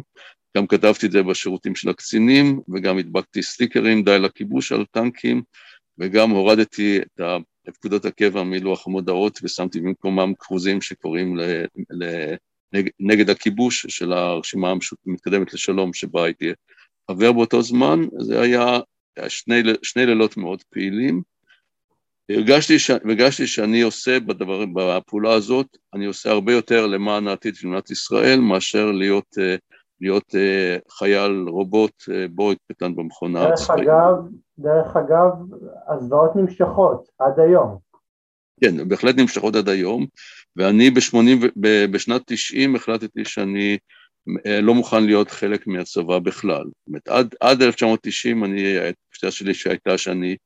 [0.56, 5.42] גם כתבתי את זה בשירותים של הקצינים, וגם הדבקתי סטיקרים די לכיבוש על טנקים,
[5.98, 6.98] וגם הורדתי
[7.68, 12.34] את פקודות הקבע מלוח המודעות ושמתי במקומם כרוזים שקוראים ל, ל,
[13.00, 14.72] נגד, הכיבוש של הרשימה
[15.06, 16.52] המתקדמת לשלום שבה הייתי
[17.10, 18.78] חבר באותו זמן, זה היה
[19.28, 21.22] שני, שני לילות מאוד פעילים.
[22.30, 22.90] הרגשתי, ש...
[22.90, 28.40] הרגשתי שאני עושה בדבר, בפעולה הזאת, אני עושה הרבה יותר למען העתיד של מדינת ישראל
[28.40, 29.58] מאשר להיות uh,
[30.00, 34.14] להיות uh, חייל רובוט uh, בורג קטן במכונה דרך אגב,
[34.58, 35.32] דרך אגב,
[35.88, 37.78] הזוועות נמשכות עד היום.
[38.60, 40.06] כן, בהחלט נמשכות עד היום,
[40.56, 41.46] ואני ב-80,
[41.90, 43.78] בשנת 90 החלטתי שאני
[44.46, 46.64] אה, לא מוכן להיות חלק מהצבא בכלל.
[46.64, 50.36] זאת אומרת, עד, עד 1990 אני, התפיסה שלי שהייתה שאני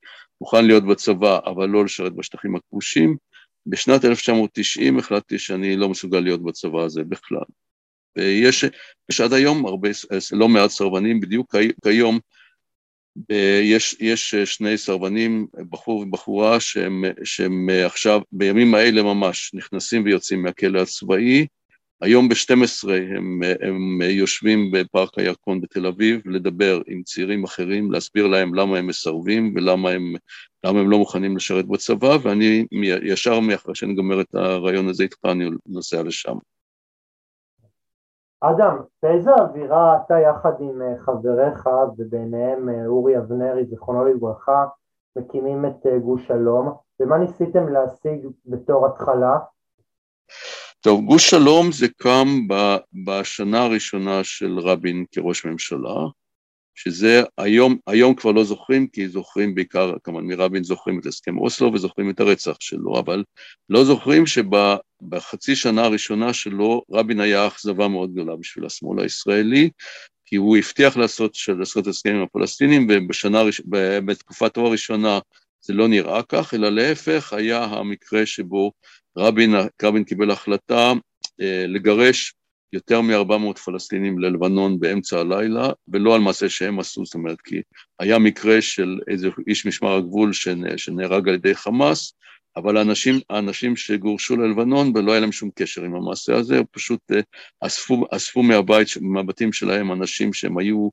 [0.41, 3.17] מוכן להיות בצבא, אבל לא לשרת בשטחים הכבושים.
[3.65, 7.43] בשנת 1990 החלטתי שאני לא מסוגל להיות בצבא הזה בכלל.
[8.15, 8.65] ויש
[9.11, 9.89] יש עד היום הרבה,
[10.31, 12.19] לא מעט סרבנים, בדיוק כיום
[13.61, 20.81] יש, יש שני סרבנים, בחור ובחורה, שהם, שהם עכשיו, בימים האלה ממש, נכנסים ויוצאים מהכלא
[20.81, 21.47] הצבאי.
[22.01, 28.53] היום ב-12 הם, הם יושבים בפארק הירקון בתל אביב לדבר עם צעירים אחרים, להסביר להם
[28.53, 30.13] למה הם מסרבים ולמה הם,
[30.63, 32.65] הם לא מוכנים לשרת בצבא, ואני
[33.03, 36.37] ישר מאחרי גומר את הרעיון הזה איתך, אני נוסע לשם.
[38.41, 44.65] אדם, באיזה אווירה אתה יחד עם אה, חבריך וביניהם אה, אורי אבנרי, זיכרונו לברכה,
[45.15, 49.37] מקימים את אה, גוש שלום, ומה ניסיתם להשיג בתור התחלה?
[50.83, 52.47] טוב, גוש שלום זה קם
[53.05, 55.95] בשנה הראשונה של רבין כראש ממשלה,
[56.75, 61.73] שזה היום, היום כבר לא זוכרים, כי זוכרים בעיקר, כמובן מרבין זוכרים את הסכם אוסלו
[61.73, 63.23] וזוכרים את הרצח שלו, אבל
[63.69, 69.69] לא זוכרים שבחצי שנה הראשונה שלו רבין היה אכזבה מאוד גדולה בשביל השמאל הישראלי,
[70.25, 73.41] כי הוא הבטיח לעשות, לעשות הסכם עם הפלסטינים, ובשנה,
[74.05, 75.19] בתקופתו הראשונה
[75.61, 78.71] זה לא נראה כך, אלא להפך היה המקרה שבו
[79.17, 80.93] רבין, רבין קיבל החלטה
[81.41, 82.33] אה, לגרש
[82.73, 87.61] יותר מ-400 פלסטינים ללבנון באמצע הלילה, ולא על מעשה שהם עשו, זאת אומרת, כי
[87.99, 90.33] היה מקרה של איזה איש משמר הגבול
[90.77, 92.13] שנהרג על ידי חמאס,
[92.55, 97.19] אבל האנשים, האנשים שגורשו ללבנון ולא היה להם שום קשר עם המעשה הזה, פשוט אה,
[97.59, 100.89] אספו, אספו מהבית, מהבתים שלהם אנשים שהם היו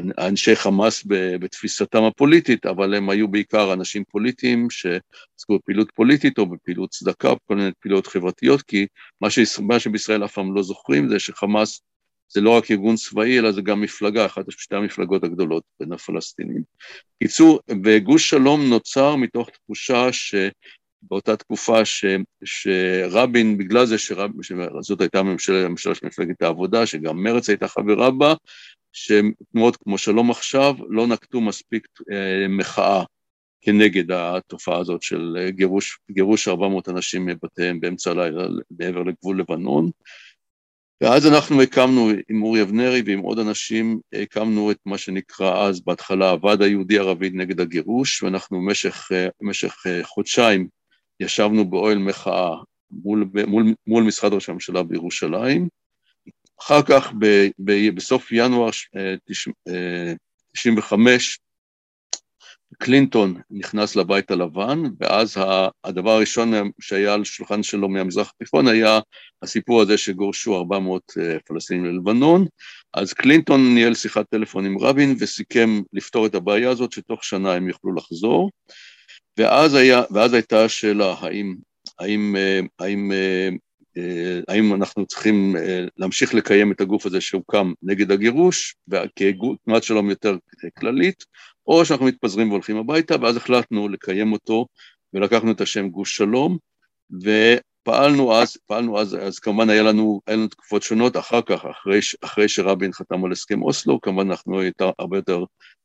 [0.00, 1.06] אנשי חמאס
[1.40, 7.56] בתפיסתם הפוליטית, אבל הם היו בעיקר אנשים פוליטיים שעסקו בפעילות פוליטית או בפעילות צדקה, כל
[7.56, 8.86] מיני פעילות חברתיות, כי
[9.20, 9.38] מה, ש...
[9.58, 11.80] מה שבישראל אף פעם לא זוכרים זה שחמאס
[12.28, 16.62] זה לא רק ארגון צבאי, אלא זה גם מפלגה, אחת משתי המפלגות הגדולות בין הפלסטינים.
[17.22, 20.34] קיצור, וגוש שלום נוצר מתוך תחושה ש...
[21.08, 22.04] באותה תקופה ש,
[22.44, 28.10] שרבין, בגלל זה שרב, שזאת הייתה ממשלה, ממשלה של מפלגת העבודה, שגם מרצ הייתה חברה
[28.10, 28.34] בה,
[28.94, 33.04] שתנועות כמו שלום עכשיו לא נקטו מספיק אה, מחאה
[33.60, 38.46] כנגד התופעה הזאת של אה, גירוש, גירוש 400 אנשים מבתיהם באמצע הלילה
[38.78, 39.90] מעבר לגבול לבנון.
[41.00, 46.30] ואז אנחנו הקמנו עם אורי אבנרי ועם עוד אנשים, הקמנו את מה שנקרא אז בהתחלה
[46.30, 50.68] הוועד היהודי ערבי נגד הגירוש, ואנחנו במשך, אה, במשך חודשיים
[51.20, 52.56] ישבנו באוהל מחאה
[52.90, 55.68] מול, מול, מול משרד ראש הממשלה בירושלים,
[56.60, 58.70] אחר כך ב, ב, בסוף ינואר
[60.52, 61.44] 95' אה,
[62.78, 65.36] קלינטון נכנס לבית הלבן, ואז
[65.84, 69.00] הדבר הראשון שהיה על שולחן שלו מהמזרח התיכון היה
[69.42, 72.46] הסיפור הזה שגורשו 400 אה, פלסטינים ללבנון,
[72.94, 77.68] אז קלינטון ניהל שיחת טלפון עם רבין וסיכם לפתור את הבעיה הזאת שתוך שנה הם
[77.68, 78.50] יוכלו לחזור,
[79.38, 81.54] ואז, היה, ואז הייתה השאלה האם,
[81.98, 83.48] האם, אה, האם אה,
[84.48, 88.76] האם אנחנו צריכים אה, להמשיך לקיים את הגוף הזה שהוקם נגד הגירוש,
[89.16, 90.36] כתנועת שלום יותר
[90.78, 91.24] כללית,
[91.66, 94.66] או שאנחנו מתפזרים והולכים הביתה, ואז החלטנו לקיים אותו,
[95.12, 96.58] ולקחנו את השם גוש שלום,
[97.10, 101.98] ופעלנו אז, פעלנו אז, אז כמובן היה לנו, היה לנו תקופות שונות, אחר כך, אחרי,
[102.24, 105.44] אחרי שרבין חתם על הסכם אוסלו, כמובן אנחנו יותר, הרבה יותר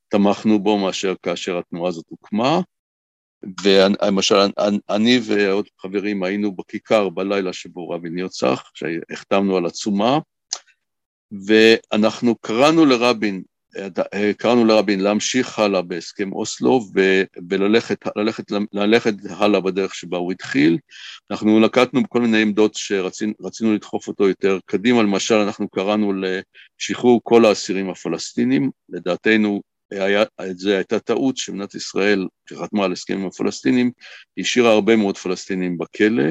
[0.09, 2.59] תמכנו בו מאשר כאשר התנועה הזאת הוקמה,
[3.63, 4.35] ולמשל
[4.89, 10.19] אני ועוד חברים היינו בכיכר בלילה שבו רבין נרצח, שהחתמנו על עצומה,
[11.31, 13.43] ואנחנו קראנו לרבין,
[14.37, 16.81] קראנו לרבין להמשיך הלאה בהסכם אוסלו
[17.49, 20.77] וללכת ללכת, ללכת הלאה בדרך שבה הוא התחיל.
[21.31, 27.45] אנחנו נקטנו בכל מיני עמדות שרצינו לדחוף אותו יותר קדימה, למשל אנחנו קראנו לשחרור כל
[27.45, 33.91] האסירים הפלסטינים, לדעתנו היה, זה הייתה טעות שמדינת ישראל, שחתמה על הסכם עם הפלסטינים,
[34.39, 36.23] השאירה הרבה מאוד פלסטינים בכלא.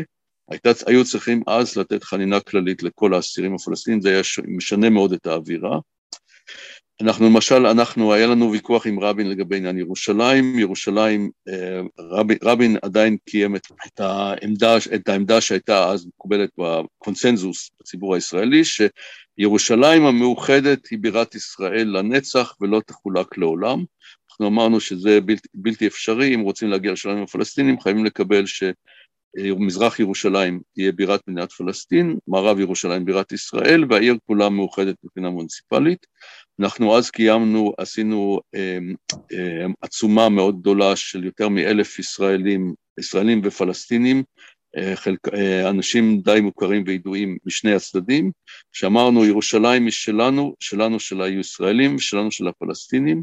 [0.51, 5.27] הייתה, היו צריכים אז לתת חנינה כללית לכל האסירים הפלסטינים, זה היה משנה מאוד את
[5.27, 5.79] האווירה.
[7.01, 12.77] אנחנו למשל, אנחנו, היה לנו ויכוח עם רבין לגבי עניין ירושלים, ירושלים, אה, רבין, רבין
[12.83, 18.63] עדיין קיים את, את, העמדה, את העמדה שהייתה אז מקובלת בקונסנזוס בציבור הישראלי,
[19.41, 23.85] שירושלים המאוחדת היא בירת ישראל לנצח ולא תחולק לעולם.
[24.31, 28.63] אנחנו אמרנו שזה בלתי, בלתי אפשרי, אם רוצים להגיע לשלום עם הפלסטינים, חייבים לקבל ש...
[29.59, 36.07] מזרח ירושלים תהיה בירת מדינת פלסטין, מערב ירושלים בירת ישראל, והעיר כולה מאוחדת מבחינה מוניציפלית.
[36.61, 38.79] אנחנו אז קיימנו, עשינו אה,
[39.33, 44.23] אה, עצומה מאוד גדולה של יותר מאלף ישראלים, ישראלים ופלסטינים,
[44.95, 45.29] חלק,
[45.71, 48.31] אנשים די מוכרים וידועים משני הצדדים,
[48.73, 53.23] שאמרנו ירושלים היא שלנו, שלנו של הישראלים, שלנו של הפלסטינים,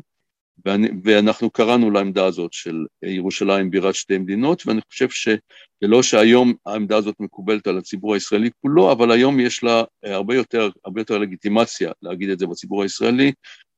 [0.65, 6.97] ואני, ואנחנו קראנו לעמדה הזאת של ירושלים בירת שתי מדינות, ואני חושב שלא שהיום העמדה
[6.97, 11.91] הזאת מקובלת על הציבור הישראלי כולו, אבל היום יש לה הרבה יותר, הרבה יותר לגיטימציה
[12.01, 13.31] להגיד את זה בציבור הישראלי,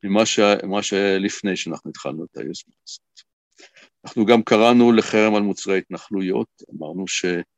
[0.03, 0.39] ממה ש,
[0.81, 3.01] שלפני שאנחנו התחלנו את היוזמה הזאת.
[4.05, 7.56] אנחנו גם קראנו לחרם על מוצרי התנחלויות, אמרנו שישראלים,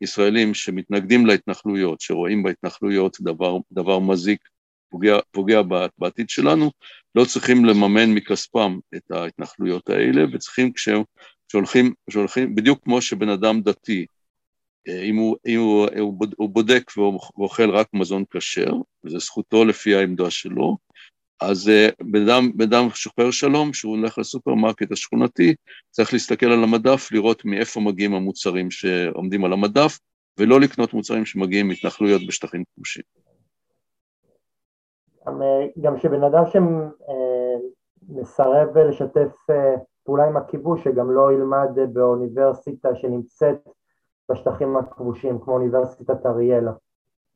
[0.00, 4.48] ישראלים שמתנגדים להתנחלויות, שרואים בהתנחלויות דבר, דבר מזיק,
[4.90, 5.60] פוגע, פוגע
[5.98, 6.70] בעתיד שלנו,
[7.14, 14.06] לא צריכים לממן מכספם את ההתנחלויות האלה, וצריכים כשהולכים, כשהולכים, בדיוק כמו שבן אדם דתי,
[14.88, 15.88] אה, אם הוא, אם הוא,
[16.36, 18.72] הוא בודק ואוכל רק מזון כשר,
[19.04, 20.76] וזו זכותו לפי העמדה שלו,
[21.40, 25.54] אז אה, בן אדם, בן אדם שוחר שלום, שהוא הולך לסופרמרקט השכונתי,
[25.90, 29.98] צריך להסתכל על המדף, לראות מאיפה מגיעים המוצרים שעומדים על המדף,
[30.38, 33.02] ולא לקנות מוצרים שמגיעים מהתנחלויות בשטחים כבושים.
[35.80, 36.42] גם שבן אדם
[38.08, 43.68] שמסרב לשתף אה, פעולה עם הכיבוש, שגם לא ילמד באוניברסיטה שנמצאת
[44.30, 46.72] בשטחים הכבושים, כמו אוניברסיטת אריאלה.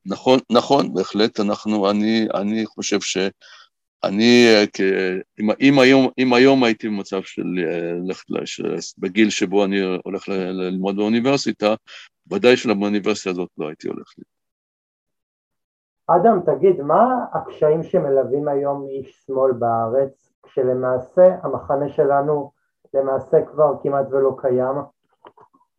[0.07, 3.19] נכון, נכון, בהחלט, אנחנו, אני, אני חושב ש...
[4.05, 4.47] אני,
[5.41, 11.75] אם, אם, היום, אם היום הייתי במצב של, אה, בגיל שבו אני הולך ללמוד באוניברסיטה,
[12.33, 14.41] ודאי שלאוניברסיטה הזאת לא הייתי הולך ללמוד.
[16.07, 22.53] אדם, תגיד, מה הקשיים שמלווים היום איש שמאל בארץ, כשלמעשה המחנה שלנו
[22.95, 24.77] למעשה כבר כמעט ולא קיים?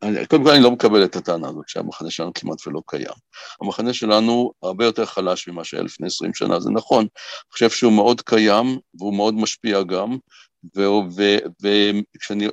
[0.04, 3.14] אני, קודם כל אני לא מקבל את הטענה הזאת שהמחנה שלנו כמעט ולא קיים.
[3.62, 7.00] המחנה שלנו הרבה יותר חלש ממה שהיה לפני עשרים שנה, זה נכון.
[7.02, 10.18] אני חושב שהוא מאוד קיים והוא מאוד משפיע גם,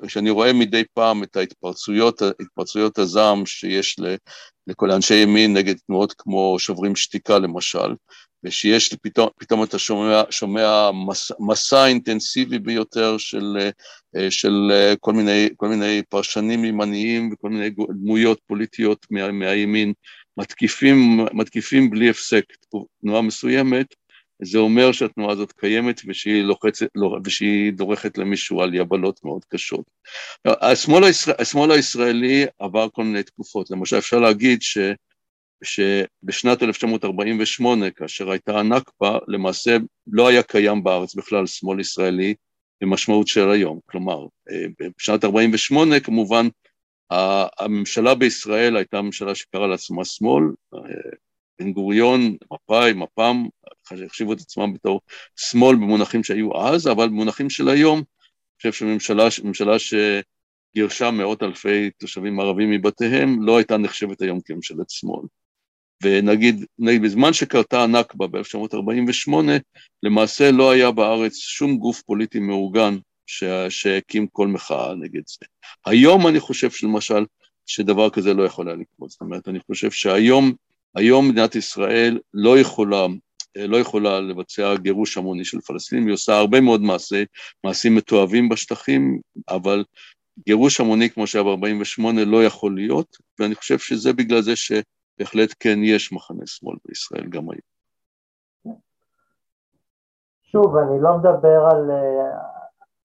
[0.03, 3.97] וכשאני רואה מדי פעם את ההתפרצויות, התפרצויות הזעם שיש
[4.67, 7.95] לכל אנשי ימין נגד תנועות כמו שוברים שתיקה למשל,
[8.45, 13.57] ושיש פתאום, פתאום אתה שומע, שומע מס, מסע אינטנסיבי ביותר של,
[14.31, 19.93] של כל, מיני, כל מיני פרשנים ימניים וכל מיני דמויות פוליטיות מה, מהימין,
[20.37, 22.45] מתקיפים, מתקיפים בלי הפסק
[23.01, 23.95] תנועה מסוימת,
[24.43, 29.85] זה אומר שהתנועה הזאת קיימת ושהיא, לוחצת, לא, ושהיא דורכת למישהו על יבלות מאוד קשות.
[30.45, 34.79] השמאל, הישראל, השמאל הישראלי עבר כל מיני תקופות, למשל אפשר להגיד ש,
[35.65, 42.35] שבשנת 1948, כאשר הייתה הנכבה, למעשה לא היה קיים בארץ בכלל שמאל ישראלי
[42.81, 43.79] במשמעות של היום.
[43.87, 46.49] כלומר, אה, בשנת 48' כמובן
[47.59, 50.45] הממשלה בישראל הייתה ממשלה שקראה לעצמה שמאל,
[50.75, 50.81] אה,
[51.61, 53.47] בן גוריון, מפא"י, מפ"ם,
[53.91, 55.01] החשיבו את עצמם בתור
[55.37, 58.87] שמאל במונחים שהיו אז, אבל במונחים של היום, אני חושב
[59.31, 65.27] שממשלה שגירשה מאות אלפי תושבים ערבים מבתיהם, לא הייתה נחשבת היום כממשלת שמאל.
[66.03, 69.33] ונגיד, נגיד בזמן שקרתה הנכבה ב-1948,
[70.03, 72.97] למעשה לא היה בארץ שום גוף פוליטי מאורגן
[73.69, 75.47] שהקים כל מחאה נגד זה.
[75.87, 77.25] היום אני חושב שלמשל,
[77.67, 79.11] שדבר כזה לא יכול היה לקרות.
[79.11, 80.53] זאת אומרת, אני חושב שהיום
[80.95, 83.07] היום מדינת ישראל לא יכולה,
[83.57, 87.25] לא יכולה לבצע גירוש המוני של פלסטינים, היא עושה הרבה מאוד מעשי,
[87.65, 89.85] מעשים מתועבים בשטחים, אבל
[90.47, 94.57] גירוש המוני כמו שהיה ב-48 לא יכול להיות, ואני חושב שזה בגלל זה
[95.19, 98.79] שבהחלט כן יש מחנה שמאל בישראל גם היום.
[100.43, 101.91] שוב, אני לא מדבר על,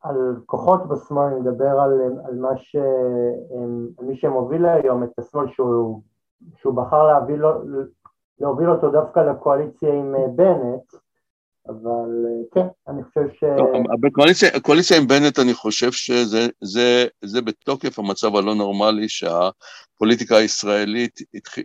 [0.01, 2.75] על כוחות בשמאל, אני מדבר על, על מה ש...
[4.01, 6.01] מי שמוביל היום את השמאל שהוא
[6.57, 7.51] שהוא בחר להביא לו,
[8.39, 11.02] להוביל אותו דווקא לקואליציה עם אה, בנט,
[11.67, 13.43] אבל אה, כן, אני חושב ש...
[14.55, 21.19] בקואליציה, עם בנט אני חושב שזה זה, זה בתוקף המצב הלא נורמלי שהפוליטיקה הישראלית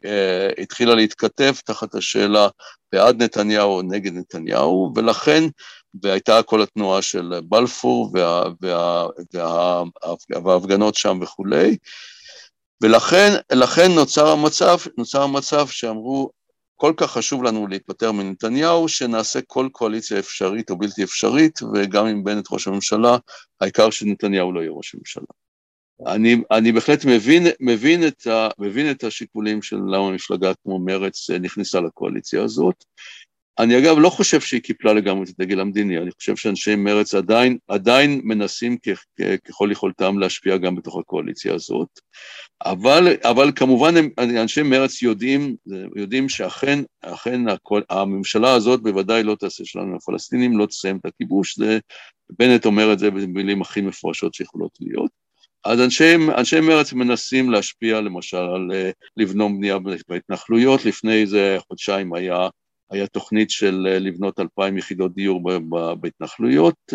[0.04, 2.48] אה, התחילה להתכתב תחת השאלה
[2.92, 5.42] בעד נתניהו או נגד נתניהו, ולכן,
[6.02, 8.44] והייתה כל התנועה של בלפור וה,
[10.44, 11.76] וההפגנות שם וכולי,
[12.82, 16.30] ולכן נוצר המצב, נוצר המצב שאמרו,
[16.80, 22.24] כל כך חשוב לנו להיפטר מנתניהו, שנעשה כל קואליציה אפשרית או בלתי אפשרית, וגם עם
[22.24, 23.16] בנט ראש הממשלה,
[23.60, 25.24] העיקר שנתניהו לא יהיה ראש הממשלה.
[26.06, 31.30] אני, אני בהחלט מבין, מבין, את ה, מבין את השיקולים של למה מפלגה כמו מרצ
[31.30, 32.84] נכנסה לקואליציה הזאת.
[33.58, 37.58] אני אגב לא חושב שהיא קיפלה לגמרי את הדגל המדיני, אני חושב שאנשי מרץ עדיין,
[37.68, 41.88] עדיין מנסים כ- ככל יכולתם להשפיע גם בתוך הקואליציה הזאת,
[42.64, 45.56] אבל, אבל כמובן הם, אנשי מרץ יודעים,
[45.96, 51.58] יודעים שאכן אכן הכל, הממשלה הזאת בוודאי לא תעשה שלנו הפלסטינים, לא תסיים את הכיבוש,
[51.58, 51.78] זה,
[52.38, 55.10] בנט אומר את זה במילים הכי מפורשות שיכולות להיות.
[55.64, 59.78] אז אנשי, אנשי מרץ מנסים להשפיע למשל על אה, לבנום בנייה
[60.08, 62.48] בהתנחלויות, לפני איזה חודשיים היה
[62.90, 65.42] היה תוכנית של אה, לבנות אלפיים יחידות דיור
[66.00, 66.92] בהתנחלויות,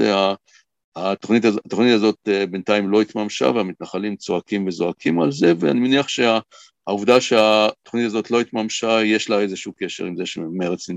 [0.96, 7.22] התוכנית, התוכנית הזאת אה, בינתיים לא התממשה והמתנחלים צועקים וזועקים על זה ואני מניח שהעובדה
[7.22, 10.90] שהתוכנית הזאת לא התממשה יש לה איזשהו קשר עם זה שמרץ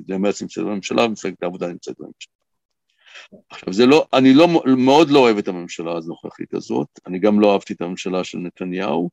[0.42, 2.32] נמצאת בממשלה ומפלגת העבודה נמצאת בממשלה.
[3.50, 7.52] עכשיו זה לא, אני לא, מאוד לא אוהב את הממשלה הנוכחית הזאת, אני גם לא
[7.52, 9.10] אהבתי את הממשלה של נתניהו,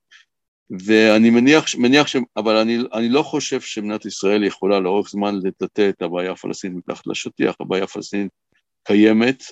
[0.70, 2.16] ואני מניח, מניח ש...
[2.38, 7.08] אבל אני, אני לא חושב שמדינת ישראל יכולה לאורך זמן לטאטא את הבעיה הפלסטינית מתחת
[7.08, 8.32] לשטיח, הבעיה הפלסטינית
[8.84, 9.44] קיימת,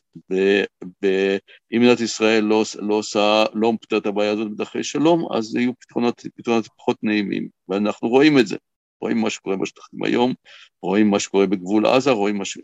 [1.01, 5.71] ואם מדינת ישראל לא, לא עושה, לא פותרת את הבעיה הזאת בדרכי שלום, אז יהיו
[5.79, 8.57] פתרונות, פתרונות פחות נעימים, ואנחנו רואים את זה.
[9.01, 10.33] רואים מה שקורה בשטחים היום,
[10.81, 12.57] רואים מה שקורה בגבול עזה, רואים מה ש...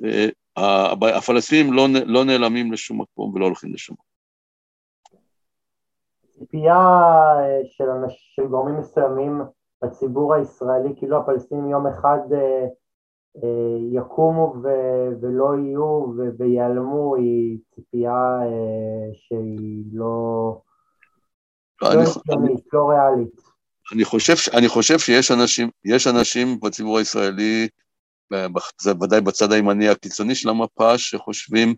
[0.57, 4.16] אה, הפלסטינים לא, לא נעלמים לשום מקום ולא הולכים לשום מקום.
[6.39, 6.75] ציפייה
[7.39, 9.41] אה, של, של גורמים מסוימים
[9.83, 12.65] בציבור הישראלי, כאילו הפלסטינים יום אחד אה,
[13.43, 14.67] אה, יקומו ו,
[15.21, 16.05] ולא יהיו
[16.38, 18.39] וייעלמו, היא ציפייה
[19.13, 20.61] שהיא לא,
[21.81, 23.41] לא הגיונית, לא ריאלית.
[23.93, 27.67] אני חושב, אני חושב שיש אנשים, יש אנשים בציבור הישראלי
[28.82, 31.75] זה ודאי בצד הימני הקיצוני של המפה, שחושבים,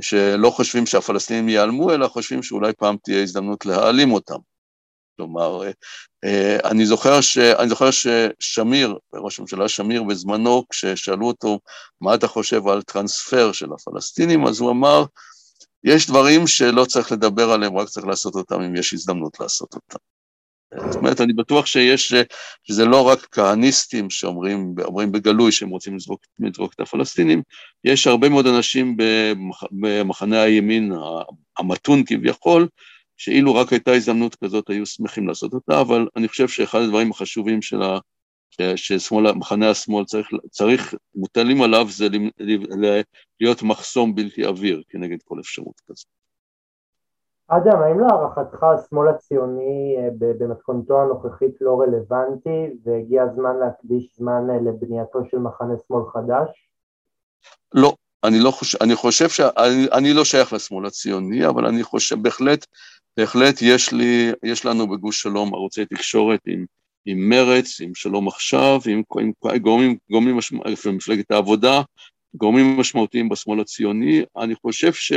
[0.00, 4.38] שלא חושבים שהפלסטינים ייעלמו, אלא חושבים שאולי פעם תהיה הזדמנות להעלים אותם.
[5.16, 5.62] כלומר,
[6.24, 11.60] אה, אני זוכר, ש, אני זוכר ששמיר, ראש הממשלה שמיר בזמנו, כששאלו אותו,
[12.00, 15.04] מה אתה חושב על טרנספר של הפלסטינים, אז הוא אמר,
[15.84, 19.98] יש דברים שלא צריך לדבר עליהם, רק צריך לעשות אותם אם יש הזדמנות לעשות אותם.
[20.74, 22.14] זאת אומרת, אני בטוח שיש,
[22.62, 24.74] שזה לא רק כהניסטים שאומרים
[25.12, 27.42] בגלוי שהם רוצים לזרוק, לזרוק את הפלסטינים,
[27.84, 30.92] יש הרבה מאוד אנשים במח, במחנה הימין
[31.58, 32.68] המתון כביכול,
[33.16, 37.62] שאילו רק הייתה הזדמנות כזאת היו שמחים לעשות אותה, אבל אני חושב שאחד הדברים החשובים
[37.62, 37.98] של ה...
[38.76, 42.08] שמחנה השמאל צריך, צריך, מוטלים עליו זה
[43.40, 46.17] להיות מחסום בלתי עביר כנגד כל אפשרות כזאת.
[47.50, 54.56] אדם, האם להערכתך השמאל הציוני אה, במתכונתו הנוכחית לא רלוונטי והגיע הזמן להקדיש זמן אה,
[54.56, 56.68] לבנייתו של מחנה שמאל חדש?
[57.74, 57.94] לא,
[58.24, 62.66] אני לא חושב, אני חושב שאני אני לא שייך לשמאל הציוני, אבל אני חושב, בהחלט,
[63.16, 66.64] בהחלט יש לי, יש לנו בגוש שלום ערוצי תקשורת עם,
[67.06, 69.32] עם מרץ, עם שלום עכשיו, עם, עם
[69.62, 71.82] גורמים, גורמים משמעותיים, מפלגת העבודה,
[72.34, 75.12] גורמים משמעותיים בשמאל הציוני, אני חושב ש...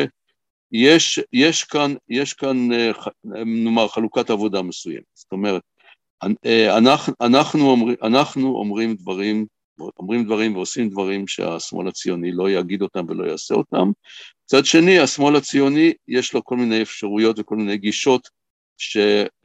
[0.71, 2.91] יש, יש כאן, יש כאן, אה,
[3.45, 5.03] נאמר, חלוקת עבודה מסוימת.
[5.13, 5.61] זאת אומרת,
[6.45, 9.45] אה, אנחנו, אנחנו, אומר, אנחנו אומרים דברים,
[9.99, 13.91] אומרים דברים ועושים דברים שהשמאל הציוני לא יגיד אותם ולא יעשה אותם.
[14.45, 18.29] מצד שני, השמאל הציוני יש לו כל מיני אפשרויות וכל מיני גישות
[18.77, 18.97] ש,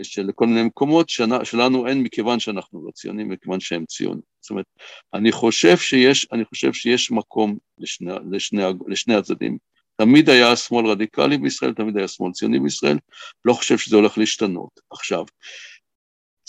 [0.02, 1.08] שלכל מיני מקומות
[1.44, 4.22] שלנו אין מכיוון שאנחנו לא ציונים, מכיוון שהם ציונים.
[4.40, 4.66] זאת אומרת,
[5.14, 9.58] אני חושב שיש, אני חושב שיש מקום לשני, לשני, לשני הצדדים.
[9.96, 12.98] תמיד היה שמאל רדיקלי בישראל, תמיד היה שמאל ציוני בישראל,
[13.44, 14.80] לא חושב שזה הולך להשתנות.
[14.90, 15.24] עכשיו,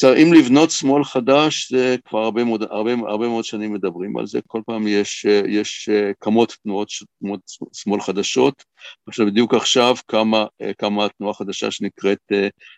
[0.04, 4.39] אם לבנות שמאל חדש, זה כבר הרבה מאוד, הרבה, הרבה מאוד שנים מדברים על זה,
[4.48, 5.89] כל פעם יש, יש
[6.20, 6.89] כמות תנועות,
[7.20, 7.41] תנועות
[7.74, 8.64] שמאל חדשות,
[9.08, 10.45] עכשיו בדיוק עכשיו קמה,
[10.78, 12.32] קמה תנועה חדשה שנקראת,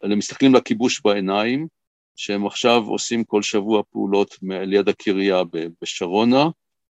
[0.05, 1.67] מסתכלים לכיבוש בעיניים,
[2.15, 5.43] שהם עכשיו עושים כל שבוע פעולות ליד הקריה
[5.82, 6.45] בשרונה,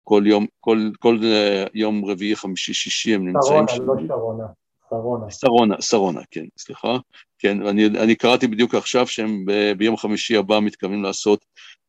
[0.04, 3.76] כל יום, כל, כל אה, יום רביעי, חמישי, שישי הם נמצאים שם.
[3.76, 4.44] שרונה, לא שרונה.
[4.90, 5.30] שרונה.
[5.30, 6.96] שרונה, שרונה, כן, סליחה.
[7.38, 11.44] כן, אני, אני קראתי בדיוק עכשיו שהם ב, ביום חמישי הבא מתכוונים לעשות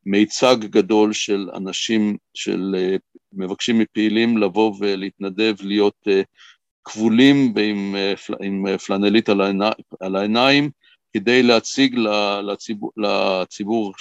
[0.06, 3.00] מיצג גדול של אנשים, של uh,
[3.34, 6.12] מבקשים מפעילים לבוא ולהתנדב, להיות uh,
[6.84, 9.66] כבולים עם, uh, עם פלנלית על, העיני,
[10.00, 10.70] על העיניים,
[11.14, 11.96] כדי להציג
[12.44, 13.94] לציבור, לציבור,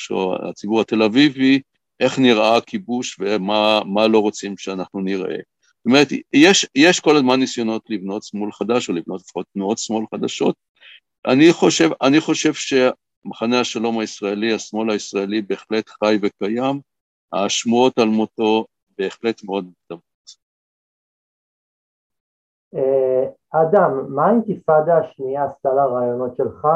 [0.48, 1.60] לציבור התל אביבי
[2.04, 5.36] איך נראה הכיבוש ומה לא רוצים שאנחנו נראה.
[5.36, 10.04] זאת אומרת, יש, יש כל הזמן ניסיונות לבנות שמאל חדש, או לבנות לפחות תנועות שמאל
[10.14, 10.56] חדשות.
[11.26, 16.80] אני חושב, אני חושב שמחנה השלום הישראלי, השמאל הישראלי בהחלט חי וקיים,
[17.32, 18.64] השמועות על מותו
[18.98, 20.04] בהחלט מאוד מדברות.
[22.74, 26.66] אה, אדם, מה האינתיפאדה השנייה עשתה לרעיונות שלך?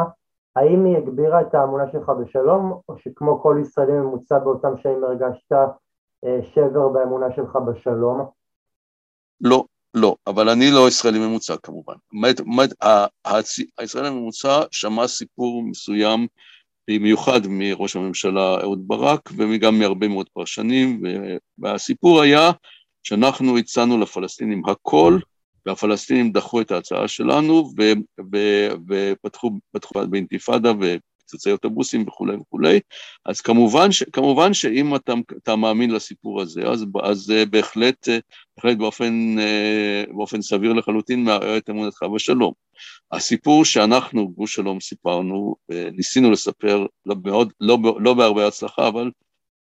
[0.59, 5.53] האם היא הגבירה את האמונה שלך בשלום, או שכמו כל ישראלי ממוצע באותם שנים הרגשת
[6.25, 8.27] אה, שבר באמונה שלך בשלום?
[9.41, 11.95] לא, לא, אבל אני לא ישראלי ממוצע כמובן.
[13.79, 16.27] הישראלי הממוצע שמע סיפור מסוים
[16.91, 21.03] במיוחד מראש הממשלה אהוד ברק וגם מהרבה מאוד פרשנים,
[21.59, 22.51] והסיפור היה
[23.03, 25.19] שאנחנו הצענו לפלסטינים הכל,
[25.69, 27.71] והפלסטינים דחו את ההצעה שלנו
[28.89, 29.51] ופתחו
[30.11, 30.73] באינתיפאדה
[31.29, 32.81] פיצוצי אוטובוסים וכולי וכולי,
[33.27, 35.13] אז כמובן, ש, כמובן שאם אתה,
[35.43, 38.19] אתה מאמין לסיפור הזה, אז, אז אה, בהחלט, אה,
[38.57, 42.53] בהחלט באופן, אה, באופן סביר לחלוטין מערער את אמונתך בשלום.
[43.13, 45.57] הסיפור שאנחנו, גוש שלום, סיפרנו,
[45.93, 49.11] ניסינו לספר, לא, מאוד, לא, לא בהרבה הצלחה, אבל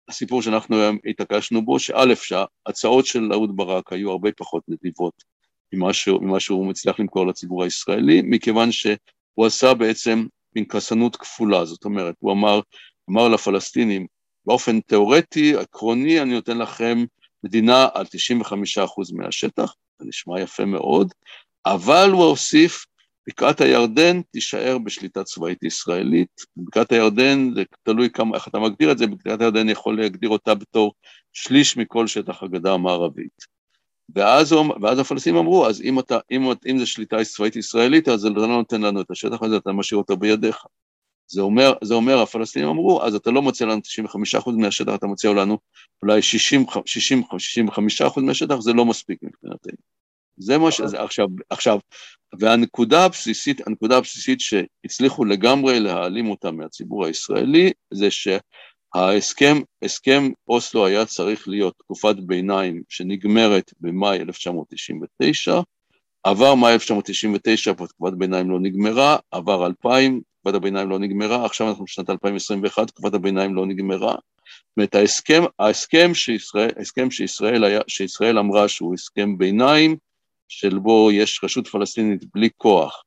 [0.09, 0.75] הסיפור שאנחנו
[1.09, 5.34] התעקשנו בו, שא', שההצעות של אהוד ברק היו הרבה פחות נדיבות
[5.73, 11.85] ממה שהוא, ממה שהוא מצליח למכור לציבור הישראלי, מכיוון שהוא עשה בעצם פנקסנות כפולה, זאת
[11.85, 12.59] אומרת, הוא אמר,
[13.09, 14.07] אמר לפלסטינים,
[14.45, 17.05] באופן תיאורטי, עקרוני, אני נותן לכם
[17.43, 18.07] מדינה על 95%
[19.13, 21.13] מהשטח, זה נשמע יפה מאוד,
[21.65, 22.85] אבל הוא הוסיף,
[23.27, 26.41] בקעת הירדן תישאר בשליטה צבאית ישראלית.
[26.57, 30.55] בקעת הירדן, זה תלוי כמה, איך אתה מגדיר את זה, בקעת הירדן יכול להגדיר אותה
[30.55, 30.93] בתור
[31.33, 33.54] שליש מכל שטח הגדה המערבית.
[34.15, 38.29] ואז, ואז הפלסטינים אמרו, אז אם, אתה, אם, אם זה שליטה צבאית ישראלית, אז זה
[38.29, 40.65] לא נותן לנו את השטח הזה, אתה משאיר אותו בידיך.
[41.27, 43.81] זה אומר, זה אומר, הפלסטינים אמרו, אז אתה לא מציע לנו
[44.35, 45.57] 95% מהשטח, אתה מציע לנו
[46.01, 47.21] אולי 60, 60,
[48.17, 49.77] 65% מהשטח, זה לא מספיק מבחינתנו.
[50.37, 51.79] זה מה שזה, עכשיו, עכשיו,
[52.39, 58.27] והנקודה הבסיסית, הנקודה הבסיסית שהצליחו לגמרי להעלים אותה מהציבור הישראלי, זה ש...
[58.95, 65.59] ההסכם, הסכם אוסלו היה צריך להיות תקופת ביניים שנגמרת במאי 1999,
[66.23, 71.85] עבר מאי 1999, תקופת ביניים לא נגמרה, עבר 2000, תקופת הביניים לא נגמרה, עכשיו אנחנו
[71.85, 74.11] בשנת 2021, תקופת הביניים לא נגמרה.
[74.11, 79.97] זאת אומרת, ההסכם, ההסכם שישראל, ההסכם שישראל, היה, שישראל אמרה שהוא הסכם ביניים,
[80.47, 83.03] של בו יש רשות פלסטינית בלי כוח,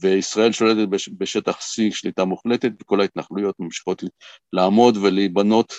[0.00, 0.88] וישראל שולטת
[1.18, 4.02] בשטח C שליטה מוחלטת, וכל ההתנחלויות ממשיכות
[4.52, 5.72] לעמוד ולהיבנות.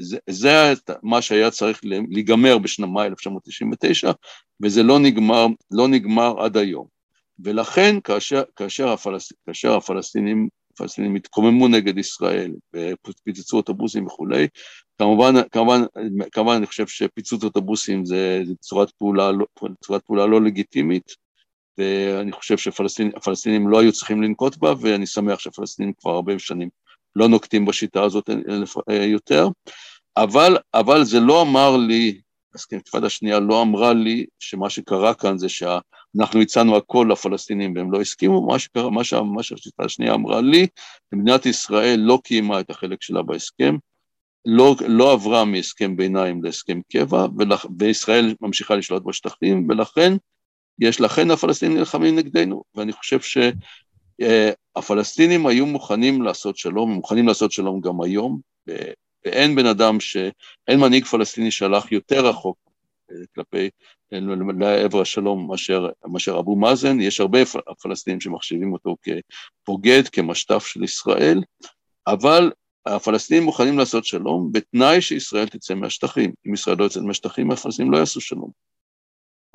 [0.00, 4.12] זה, זה מה שהיה צריך להיגמר בשנמה 1999,
[4.62, 6.86] וזה לא נגמר, לא נגמר עד היום.
[7.38, 12.52] ולכן כאשר, כאשר, הפלס, כאשר הפלסטינים, הפלסטינים התקוממו נגד ישראל
[13.06, 14.48] ופיצצו אוטובוסים וכולי,
[14.98, 15.82] כמובן, כמובן,
[16.32, 19.46] כמובן אני חושב שפיצוץ אוטובוסים זה, זה צורת, פעולה, לא,
[19.84, 21.27] צורת פעולה לא לגיטימית,
[21.78, 26.68] ואני חושב שהפלסטינים לא היו צריכים לנקוט בה, ואני שמח שהפלסטינים כבר הרבה שנים
[27.16, 28.30] לא נוקטים בשיטה הזאת
[28.90, 29.48] אה, יותר,
[30.16, 32.20] אבל, אבל זה לא אמר לי,
[32.72, 38.00] האינתיפאדה השנייה לא אמרה לי שמה שקרה כאן זה שאנחנו הצענו הכל לפלסטינים והם לא
[38.00, 39.02] הסכימו, מה שקרה, מה,
[39.34, 40.66] מה שהשיטה השנייה אמרה לי,
[41.12, 43.76] מדינת ישראל לא קיימה את החלק שלה בהסכם,
[44.46, 50.12] לא, לא עברה מהסכם ביניים להסכם קבע, ולכ, וישראל ממשיכה לשלוט בשטחים, ולכן
[50.80, 53.18] יש לכן הפלסטינים נלחמים נגדנו, ואני חושב
[54.20, 58.40] שהפלסטינים היו מוכנים לעשות שלום, הם מוכנים לעשות שלום גם היום,
[59.24, 60.16] ואין בן אדם, ש...
[60.68, 62.58] אין מנהיג פלסטיני שהלך יותר רחוק
[63.10, 63.70] אה, כלפי,
[64.58, 67.38] לעבר השלום מאשר, מאשר אבו מאזן, יש הרבה
[67.82, 68.96] פלסטינים שמחשיבים אותו
[69.64, 71.42] כבוגד, כמשתף של ישראל,
[72.06, 72.50] אבל
[72.86, 76.32] הפלסטינים מוכנים לעשות שלום בתנאי שישראל תצא מהשטחים.
[76.46, 78.50] אם ישראל לא יוצאת מהשטחים, הפלסטינים לא יעשו שלום.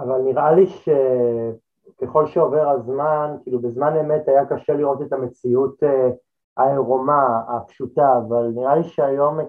[0.03, 6.09] אבל נראה לי שככל שעובר הזמן, כאילו בזמן אמת היה קשה לראות את המציאות אה,
[6.57, 9.39] העירומה, הפשוטה, אבל נראה לי שהיום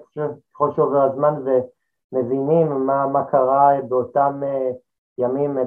[0.53, 1.33] ככל שעובר הזמן
[2.13, 4.71] ומבינים מה, מה קרה באותם אה,
[5.17, 5.57] ימים,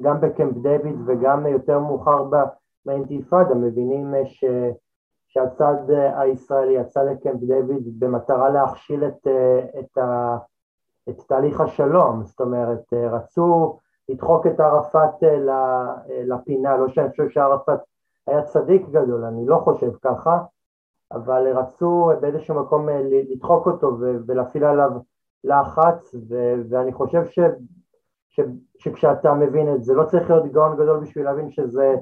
[0.00, 2.24] גם בקמפ דיוויד וגם יותר מאוחר
[2.86, 4.44] באינתיפאדה, מבינים אה, ש...
[5.30, 5.76] שהצד
[6.16, 9.26] הישראלי יצא לקמפ דיוויד במטרה להכשיל את,
[9.78, 10.36] את, ה,
[11.08, 13.78] את תהליך השלום, זאת אומרת, רצו
[14.08, 15.52] לדחוק את ערפאת אה,
[16.10, 17.80] אה, לפינה, לא שאני חושב שערפאת
[18.26, 20.38] היה צדיק גדול, אני לא חושב ככה,
[21.12, 23.96] אבל רצו באיזשהו מקום אה, לדחוק אותו
[24.26, 24.90] ולהפעיל עליו
[25.44, 26.14] לחץ,
[26.70, 27.38] ואני חושב ש,
[28.28, 28.40] ש,
[28.78, 31.94] שכשאתה מבין את זה, לא צריך להיות גאון גדול בשביל להבין שזה,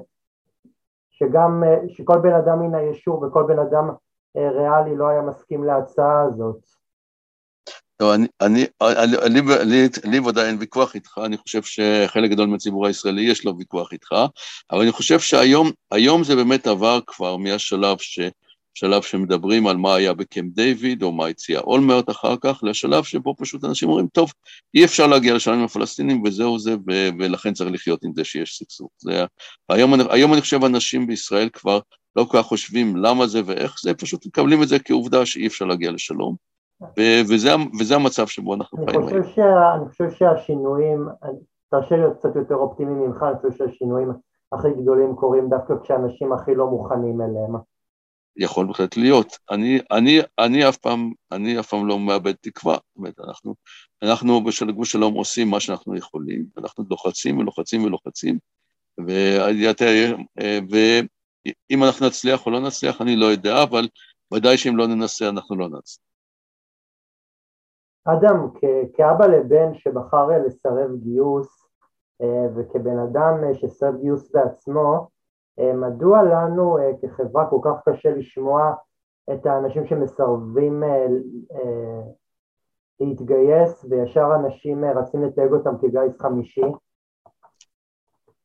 [1.09, 3.89] שגם, שכל בן אדם מן היישוב וכל בן אדם
[4.37, 6.59] ריאלי לא היה מסכים להצעה הזאת.
[6.59, 7.86] לא, אני, אני, אני, אני,
[10.05, 14.15] לי, ודאי אין ויכוח איתך, אני חושב שחלק גדול מהציבור הישראלי יש לו ויכוח איתך,
[14.71, 18.19] אבל אני חושב שהיום היום זה באמת עבר כבר מהשלב ש,
[18.73, 23.35] שלב שמדברים על מה היה בקמפ דיוויד, או מה הציע אולמרט אחר כך, לשלב שבו
[23.37, 24.31] פשוט אנשים אומרים, טוב,
[24.73, 28.57] אי אפשר להגיע לשלם עם הפלסטינים וזהו זה, ו, ולכן צריך לחיות עם זה שיש
[28.57, 28.89] סכסוך.
[29.69, 31.79] היום, היום אני חושב אנשים בישראל כבר
[32.15, 35.65] לא כל כך חושבים למה זה ואיך זה, פשוט מקבלים את זה כעובדה שאי אפשר
[35.65, 36.46] להגיע לשלום.
[36.97, 37.49] וזה,
[37.79, 39.23] וזה המצב שבו אנחנו חיים היום.
[39.75, 41.07] אני חושב שהשינויים,
[41.69, 44.11] תרשה להיות קצת יותר אופטימי ממך, אני חושב שהשינויים
[44.51, 47.55] הכי גדולים קורים דווקא כשאנשים הכי לא מוכנים אליהם.
[48.37, 49.37] יכול בהחלט להיות.
[49.51, 52.73] אני, אני, אני, אף פעם, אני אף פעם לא מאבד תקווה.
[52.73, 53.55] זאת אומרת, אנחנו,
[54.03, 58.37] אנחנו בשל הגוש שלום עושים מה שאנחנו יכולים, אנחנו לוחצים ולוחצים ולוחצים,
[60.69, 63.87] ואם אנחנו נצליח או לא נצליח, אני לא יודע, אבל
[64.33, 66.06] ודאי שאם לא ננסה, אנחנו לא נצליח.
[68.07, 68.47] אדם,
[68.93, 71.67] כאבא לבן שבחר לסרב גיוס,
[72.21, 75.07] אה, וכבן אדם שסרב גיוס בעצמו,
[75.59, 78.73] אה, מדוע לנו אה, כחברה כל כך קשה לשמוע
[79.33, 80.83] את האנשים שמסרבים
[82.99, 86.61] להתגייס וישר אנשים רצים לתייג אותם כגיס חמישי?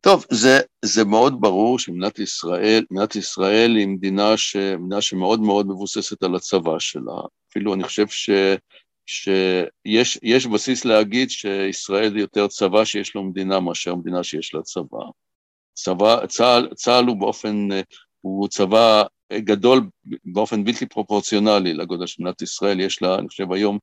[0.00, 5.66] טוב, זה, זה מאוד ברור שמדינת ישראל, מדינת ישראל היא מדינה, ש, מדינה שמאוד מאוד
[5.66, 7.20] מבוססת על הצבא שלה.
[7.50, 8.30] אפילו אני חושב ש,
[9.06, 15.04] שיש בסיס להגיד שישראל יותר צבא שיש לו מדינה מאשר מדינה שיש לה צבא.
[15.74, 17.68] צבא, צה"ל, צה"ל הוא באופן,
[18.20, 19.80] הוא צבא גדול
[20.24, 23.78] באופן בלתי פרופורציונלי לגודל של מדינת ישראל, יש לה, אני חושב היום,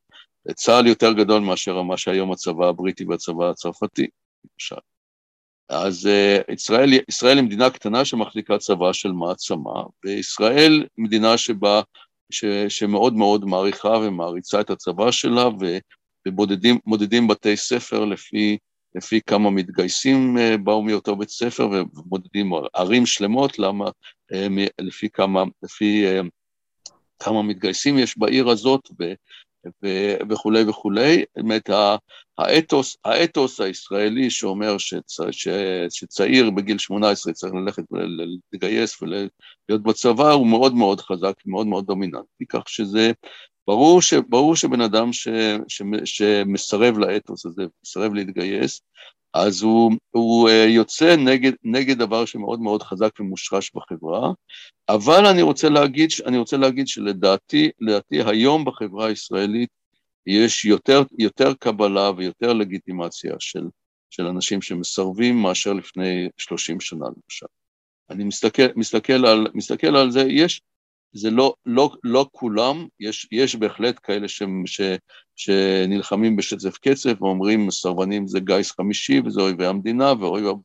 [0.54, 4.06] צה"ל יותר גדול מאשר מה שהיום הצבא הבריטי והצבא הצרפתי,
[4.44, 4.80] למשל.
[5.68, 11.82] אז uh, ישראל, ישראל היא מדינה קטנה שמחזיקה צבא של מעצמה, וישראל מדינה שבה,
[12.30, 15.48] ש, שמאוד מאוד מעריכה ומעריצה את הצבא שלה,
[16.28, 18.58] ובודדים בתי ספר לפי
[18.94, 23.90] לפי כמה מתגייסים אה, באו מאותו בית ספר ומודדים ערים שלמות, למה,
[24.32, 24.46] אה,
[24.80, 26.20] לפי כמה, לפי אה,
[27.18, 29.12] כמה מתגייסים יש בעיר הזאת ו,
[29.66, 29.88] ו,
[30.30, 31.24] וכולי וכולי.
[31.36, 31.70] באמת
[32.38, 35.48] האתוס, האתוס הישראלי שאומר שצ, ש,
[35.90, 42.46] שצעיר בגיל 18 צריך ללכת ולהתגייס ולהיות בצבא הוא מאוד מאוד חזק, מאוד מאוד דומיננטי,
[42.48, 43.12] כך שזה
[43.66, 45.28] ברור, ש, ברור שבן אדם ש,
[45.68, 48.80] ש, שמסרב לאתוס הזה, מסרב להתגייס,
[49.34, 54.32] אז הוא, הוא אה, יוצא נגד, נגד דבר שמאוד מאוד חזק ומושרש בחברה,
[54.88, 59.68] אבל אני רוצה להגיד, אני רוצה להגיד שלדעתי, לדעתי היום בחברה הישראלית
[60.26, 63.68] יש יותר, יותר קבלה ויותר לגיטימציה של,
[64.10, 67.46] של אנשים שמסרבים מאשר לפני 30 שנה למשל.
[68.10, 70.60] אני מסתכל, מסתכל, על, מסתכל על זה, יש,
[71.12, 74.80] זה לא, לא, לא כולם, יש, יש בהחלט כאלה ש, ש,
[75.36, 80.12] שנלחמים בשצף קצף ואומרים סרבנים זה גיס חמישי וזה אויבי המדינה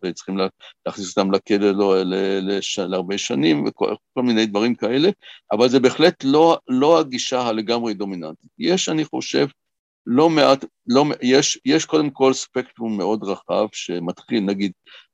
[0.03, 0.37] וצריכים
[0.85, 1.95] להכניס אותם לכלא לא,
[2.41, 5.09] לש, להרבה שנים וכל מיני דברים כאלה,
[5.51, 8.49] אבל זה בהחלט לא, לא הגישה הלגמרי דומיננטית.
[8.59, 9.47] יש, אני חושב,
[10.05, 14.71] לא מעט, לא, יש, יש קודם כל ספקטרום מאוד רחב שמתחיל, נגיד,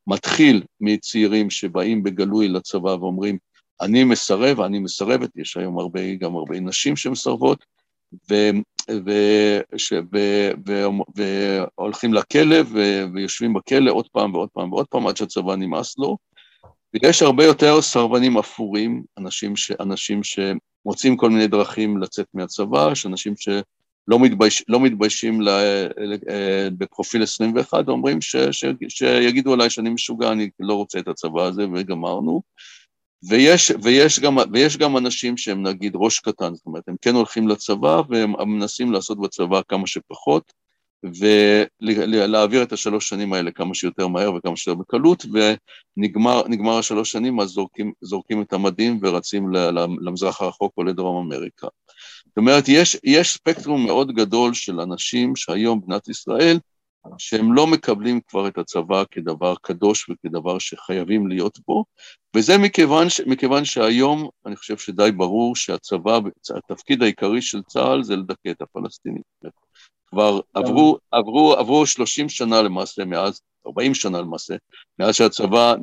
[0.07, 3.37] מתחיל מצעירים שבאים בגלוי לצבא ואומרים,
[3.81, 7.65] אני מסרב, אני מסרבת, יש היום הרבה, גם הרבה נשים שמסרבות,
[8.31, 8.35] ו,
[9.05, 9.11] ו,
[9.77, 10.17] ש, ו,
[10.67, 10.83] ו,
[11.15, 16.17] והולכים לכלא ו, ויושבים בכלא עוד פעם ועוד פעם ועוד פעם עד שהצבא נמאס לו.
[16.93, 23.05] ויש הרבה יותר סרבנים אפורים, אנשים, ש, אנשים שמוצאים כל מיני דרכים לצאת מהצבא, יש
[23.05, 25.49] אנשים שלא מתבייש, לא מתביישים ל,
[25.97, 26.15] ל,
[26.77, 31.65] בפרופיל 21, אומרים ש, ש, שיגידו עליי שאני משוגע, אני לא רוצה את הצבא הזה
[31.73, 32.41] וגמרנו.
[33.29, 37.47] ויש, ויש, גם, ויש גם אנשים שהם נגיד ראש קטן, זאת אומרת, הם כן הולכים
[37.47, 40.53] לצבא והם מנסים לעשות בצבא כמה שפחות,
[41.03, 45.25] ולהעביר את השלוש שנים האלה כמה שיותר מהר וכמה שיותר בקלות,
[45.97, 49.51] ונגמר השלוש שנים, אז זורקים, זורקים את המדים ורצים
[50.01, 51.67] למזרח הרחוק או לדרום אמריקה.
[52.27, 56.59] זאת אומרת, יש, יש ספקטרום מאוד גדול של אנשים שהיום במדינת ישראל,
[57.17, 61.85] שהם לא מקבלים כבר את הצבא כדבר קדוש וכדבר שחייבים להיות בו,
[62.35, 66.19] וזה מכיוון, מכיוון שהיום אני חושב שדי ברור שהצבא,
[66.55, 69.21] התפקיד העיקרי של צה"ל זה לדכא את הפלסטינים.
[70.07, 74.55] כבר עברו, עברו, עברו 30 שנה למעשה מאז, 40 שנה למעשה,
[74.99, 75.75] מאז שהצבא,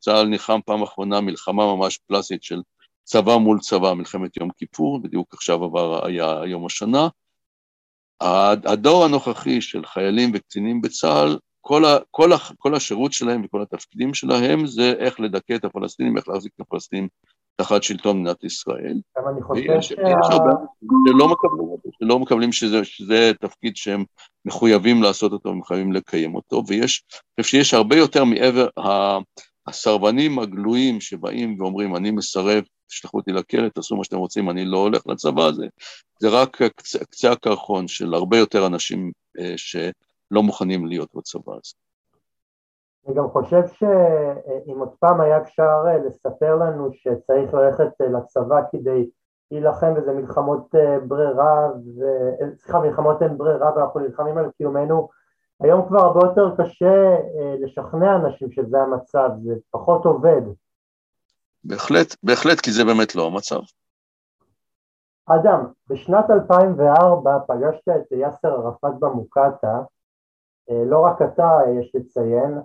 [0.00, 2.60] צה"ל נלחם פעם אחרונה מלחמה ממש קלאסית של
[3.04, 7.08] צבא מול צבא, מלחמת יום כיפור, בדיוק עכשיו עבר, היה יום השנה,
[8.20, 14.14] הדור הנוכחי של חיילים וקצינים בצה"ל, כל, ה, כל, ה, כל השירות שלהם וכל התפקידים
[14.14, 17.08] שלהם זה איך לדכא את הפלסטינים, איך להחזיק את הפלסטינים
[17.56, 19.00] תחת שלטון מדינת ישראל.
[19.16, 19.94] אבל אני חושב שה...
[21.06, 24.04] שלא מקבלים, שלא מקבלים שזה, שזה תפקיד שהם
[24.44, 28.68] מחויבים לעשות אותו ומחויבים לקיים אותו, ויש, אני חושב שיש הרבה יותר מעבר,
[29.66, 34.78] הסרבנים הגלויים שבאים ואומרים אני מסרב תשלחו אותי לכלא, תעשו מה שאתם רוצים, אני לא
[34.78, 35.66] הולך לצבא הזה.
[36.20, 41.74] זה רק קצה, קצה הקרחון של הרבה יותר אנשים אה, שלא מוכנים להיות בצבא הזה.
[43.06, 48.60] אני גם חושב שאם עוד פעם היה אפשר אה, לספר לנו שצריך ללכת אה, לצבא
[48.70, 49.10] כדי
[49.50, 51.68] להילחם וזה מלחמות אה, ברירה,
[51.98, 52.04] ו...
[52.56, 55.08] סליחה, מלחמות אין ברירה ואנחנו נלחמים על קיומנו
[55.60, 57.16] היום כבר הרבה יותר קשה
[57.60, 60.42] לשכנע אנשים שזה המצב, זה פחות עובד.
[61.66, 63.60] בהחלט, בהחלט, כי זה באמת לא המצב.
[65.26, 69.80] אדם, בשנת 2004 פגשת את יאסר ערפאת במוקטעה,
[70.70, 72.58] לא רק אתה, יש לציין,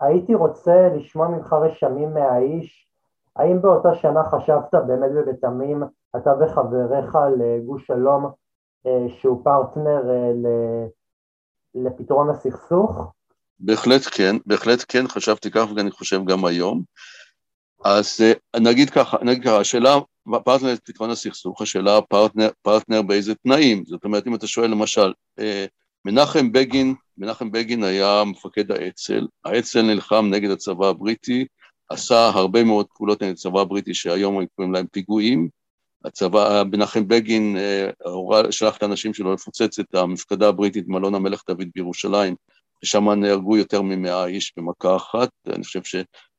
[0.00, 2.88] הייתי רוצה לשמוע ממך רשמים מהאיש,
[3.36, 5.82] האם באותה שנה חשבת באמת ובתמים,
[6.16, 8.30] אתה וחבריך לגוש שלום,
[9.08, 10.02] שהוא פרטנר
[11.74, 13.12] לפתרון הסכסוך?
[13.60, 16.82] בהחלט כן, בהחלט כן, חשבתי כך ואני חושב גם היום.
[17.84, 19.98] אז אה, נגיד ככה, נגיד ככה, השאלה,
[20.44, 25.66] פרטנר לפתרון הסכסוך, השאלה פרטנר, פרטנר באיזה תנאים, זאת אומרת אם אתה שואל למשל, אה,
[26.04, 31.46] מנחם בגין, מנחם בגין היה מפקד האצ"ל, האצ"ל נלחם נגד הצבא הבריטי,
[31.88, 35.48] עשה הרבה מאוד פעולות נגד הצבא הבריטי שהיום קוראים להם פיגועים,
[36.04, 37.90] הצבא, מנחם בגין אה,
[38.52, 42.34] שלח את האנשים שלו לפוצץ את המפקדה הבריטית במלון המלך דוד בירושלים,
[42.82, 45.82] ושם נהרגו יותר ממאה איש במכה אחת, אני חושב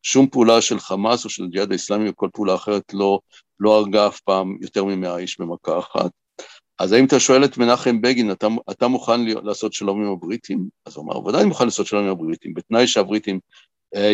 [0.05, 3.19] ששום פעולה של חמאס או של ג'יהאד האסלאמי או כל פעולה אחרת לא,
[3.59, 6.11] לא הרגה אף פעם יותר ממאה איש במכה אחת.
[6.79, 10.69] אז האם אתה שואל את מנחם בגין, אתה, אתה מוכן לעשות שלום עם הבריטים?
[10.85, 13.39] אז הוא אמר, ודאי אני מוכן לעשות שלום עם הבריטים, בתנאי שהבריטים
[13.95, 14.13] אה,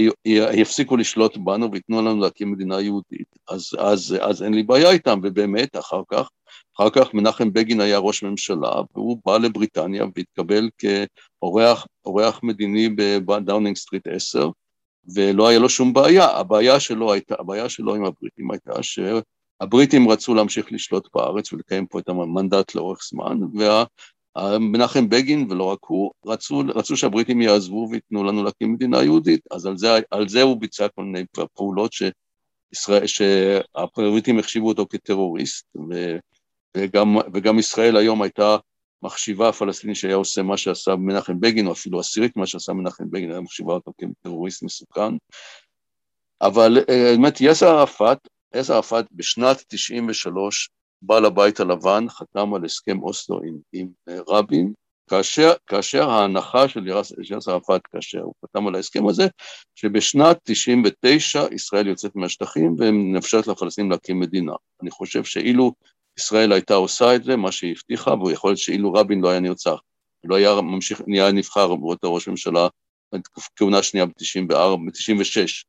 [0.54, 5.20] יפסיקו לשלוט בנו וייתנו לנו להקים מדינה יהודית, אז, אז, אז אין לי בעיה איתם,
[5.24, 6.30] ובאמת, אחר כך,
[6.76, 12.90] אחר כך מנחם בגין היה ראש ממשלה, והוא בא לבריטניה והתקבל כאורח מדיני
[13.26, 14.50] בדאונינג סטריט 10,
[15.16, 16.26] ולא היה לו שום בעיה.
[16.26, 22.00] הבעיה שלו הייתה, הבעיה שלו עם הבריטים הייתה שהבריטים רצו להמשיך לשלוט בארץ ולקיים פה
[22.00, 23.84] את המנדט לאורך זמן, וה...
[24.60, 29.66] מנחם בגין, ולא רק הוא, רצו, רצו שהבריטים יעזבו וייתנו לנו להקים מדינה יהודית, אז
[29.66, 36.18] על זה, על זה הוא ביצע כל מיני פעולות שישראל, שהבריטים החשיבו אותו כטרוריסט, ו,
[36.78, 38.58] וגם, וגם ישראל היום הייתה
[39.04, 43.32] מחשיבה הפלסטינית שהיה עושה מה שעשה מנחם בגין, או אפילו עשירית מה שעשה מנחם בגין,
[43.32, 45.14] היה מחשיבה אותו כטרוריסט מסוכן.
[46.42, 48.18] אבל אה, באמת יאסר ערפאת,
[48.56, 50.70] יאסר ערפאת בשנת 93'
[51.02, 54.74] בעל הבית הלבן חתם על הסכם אוסלו עם, עם אה, רבין,
[55.10, 56.88] כאשר, כאשר ההנחה של
[57.32, 59.28] יאסר ערפאת, כאשר הוא חתם על ההסכם הזה,
[59.76, 64.54] שבשנת 99' ישראל יוצאת מהשטחים ומאפשרת לפלסטינים להקים מדינה.
[64.82, 65.74] אני חושב שאילו
[66.18, 69.80] ישראל הייתה עושה את זה, מה שהיא הבטיחה, ויכול להיות שאילו רבין לא היה נרצח,
[70.24, 72.68] לא היה ממשיך, נהיה נבחר באותו ראש ממשלה,
[73.56, 75.64] כהונה שנייה ב-94, ב-96,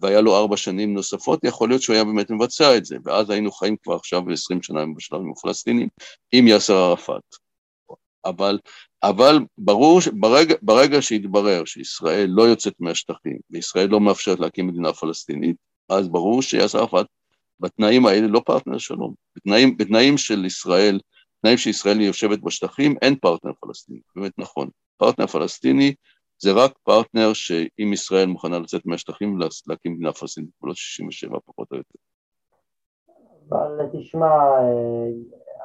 [0.00, 3.52] והיה לו ארבע שנים נוספות, יכול להיות שהוא היה באמת מבצע את זה, ואז היינו
[3.52, 5.88] חיים כבר עכשיו ב-20 שנה בשלום עם הפלסטינים
[6.32, 7.22] עם יאסר ערפאת.
[8.24, 8.58] אבל,
[9.02, 15.56] אבל ברור, ברגע, ברגע שהתברר שישראל לא יוצאת מהשטחים, וישראל לא מאפשרת להקים מדינה פלסטינית,
[15.88, 17.06] אז ברור שיאסר ערפאת
[17.60, 19.14] בתנאים האלה לא פרטנר שלום.
[19.36, 21.00] בתנאים, בתנאים של ישראל,
[21.42, 24.68] תנאים שישראל יושבת בשטחים, אין פרטנר פלסטיני, באמת נכון.
[24.96, 25.94] פרטנר פלסטיני
[26.38, 31.76] זה רק פרטנר שאם ישראל מוכנה לצאת מהשטחים להקים מדינה פלסטינית בגבולות 67 פחות או
[31.76, 31.98] יותר.
[33.48, 34.28] אבל תשמע,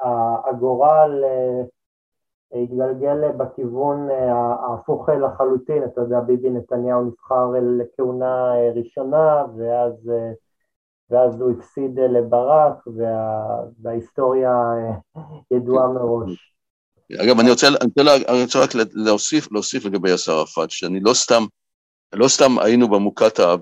[0.04, 9.44] אה, הגורל אה, התגלגל בכיוון אה, ההפוך לחלוטין, אתה יודע, ביבי נתניהו נבחר לכהונה ראשונה
[9.56, 10.10] ואז,
[11.12, 13.44] ואז הוא הפסיד לברק וה,
[13.82, 14.50] וההיסטוריה
[15.50, 16.54] ידועה מראש.
[17.20, 21.14] אגב, אני רוצה, אני רוצה, אני רוצה רק להוסיף, להוסיף לגבי יאסר ערפאת, שאני לא
[21.14, 21.44] סתם,
[22.12, 23.56] לא סתם היינו במוקטעה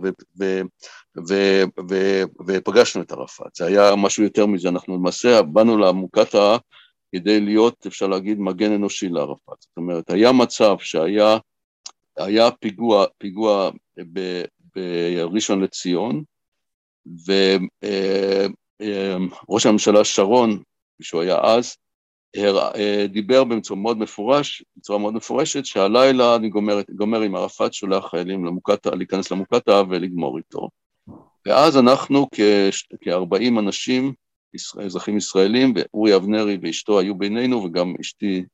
[2.46, 6.58] ופגשנו את ערפאת, זה היה משהו יותר מזה, אנחנו למעשה באנו למוקטעה
[7.14, 9.56] כדי להיות, אפשר להגיד, מגן אנושי לערפאת.
[9.60, 11.38] זאת אומרת, היה מצב שהיה
[12.16, 13.70] היה פיגוע, פיגוע
[14.76, 16.22] בראשון לציון,
[17.26, 18.50] וראש
[19.66, 20.62] אה, הממשלה שרון,
[21.02, 21.76] שהוא היה אז,
[22.36, 28.06] אה, דיבר בצורה מאוד מפורש, בצורה מאוד מפורשת, שהלילה אני גומר, גומר עם ערפאת, שולח
[28.10, 30.68] חיילים למוקטעה, להיכנס למוקטעה ולגמור איתו.
[31.46, 34.12] ואז אנחנו כ-40 אנשים,
[34.84, 38.44] אזרחים ישראלים, ואורי אבנרי ואשתו היו בינינו, וגם אשתי,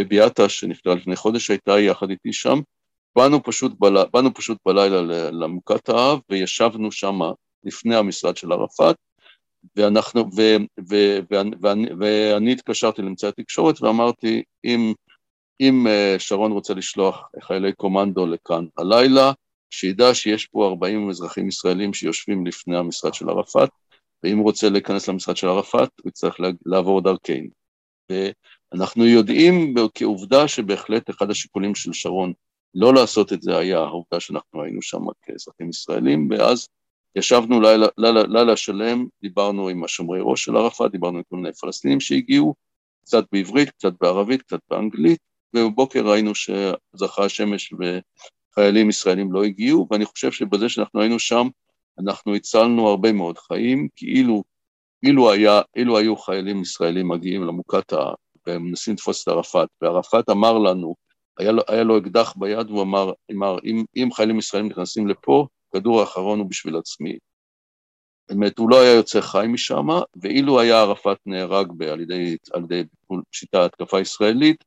[0.00, 2.60] בביאטה, שנפטרה לפני חודש, הייתה יחד איתי שם.
[3.16, 3.96] באנו פשוט, בל...
[4.12, 7.18] באנו פשוט בלילה למוקטעה, וישבנו שם
[7.64, 8.96] לפני המשרד של ערפאת,
[9.76, 10.42] ואנחנו, ו,
[10.90, 14.92] ו, ו, ואני, ואני התקשרתי לאמצעי התקשורת ואמרתי, אם,
[15.60, 19.32] אם אה, שרון רוצה לשלוח חיילי קומנדו לכאן הלילה,
[19.70, 23.68] שידע שיש פה 40 אזרחים ישראלים שיושבים לפני המשרד של ערפאת,
[24.22, 26.36] ואם הוא רוצה להיכנס למשרד של ערפאת, הוא יצטרך
[26.66, 27.48] לעבור דרכנו.
[28.10, 32.32] ואנחנו יודעים כעובדה שבהחלט אחד השיקולים של שרון
[32.74, 36.68] לא לעשות את זה היה העובדה שאנחנו היינו שם כאזרחים ישראלים, ואז
[37.16, 41.52] ישבנו לילה, לילה, לילה שלם, דיברנו עם השומרי ראש של ערפאת, דיברנו עם כל מיני
[41.52, 42.54] פלסטינים שהגיעו,
[43.02, 45.18] קצת בעברית, קצת בערבית, קצת באנגלית,
[45.56, 47.74] ובבוקר ראינו שזכה השמש
[48.52, 51.48] וחיילים ישראלים לא הגיעו, ואני חושב שבזה שאנחנו היינו שם,
[51.98, 54.06] אנחנו הצלנו הרבה מאוד חיים, כי
[55.02, 58.12] אילו, היה, אילו היו חיילים ישראלים מגיעים למוקטעה
[58.46, 60.94] ומנסים לתפוס את ערפאת, וערפאת אמר לנו,
[61.38, 65.46] היה לו, היה לו אקדח ביד, הוא אמר, אמר אם, אם חיילים ישראלים נכנסים לפה,
[65.68, 67.18] הכדור האחרון הוא בשביל עצמי.
[68.28, 69.86] באמת, הוא לא היה יוצא חי משם,
[70.22, 72.82] ואילו היה ערפאת נהרג ב, על ידי, ידי
[73.32, 74.64] שיטה התקפה ישראלית,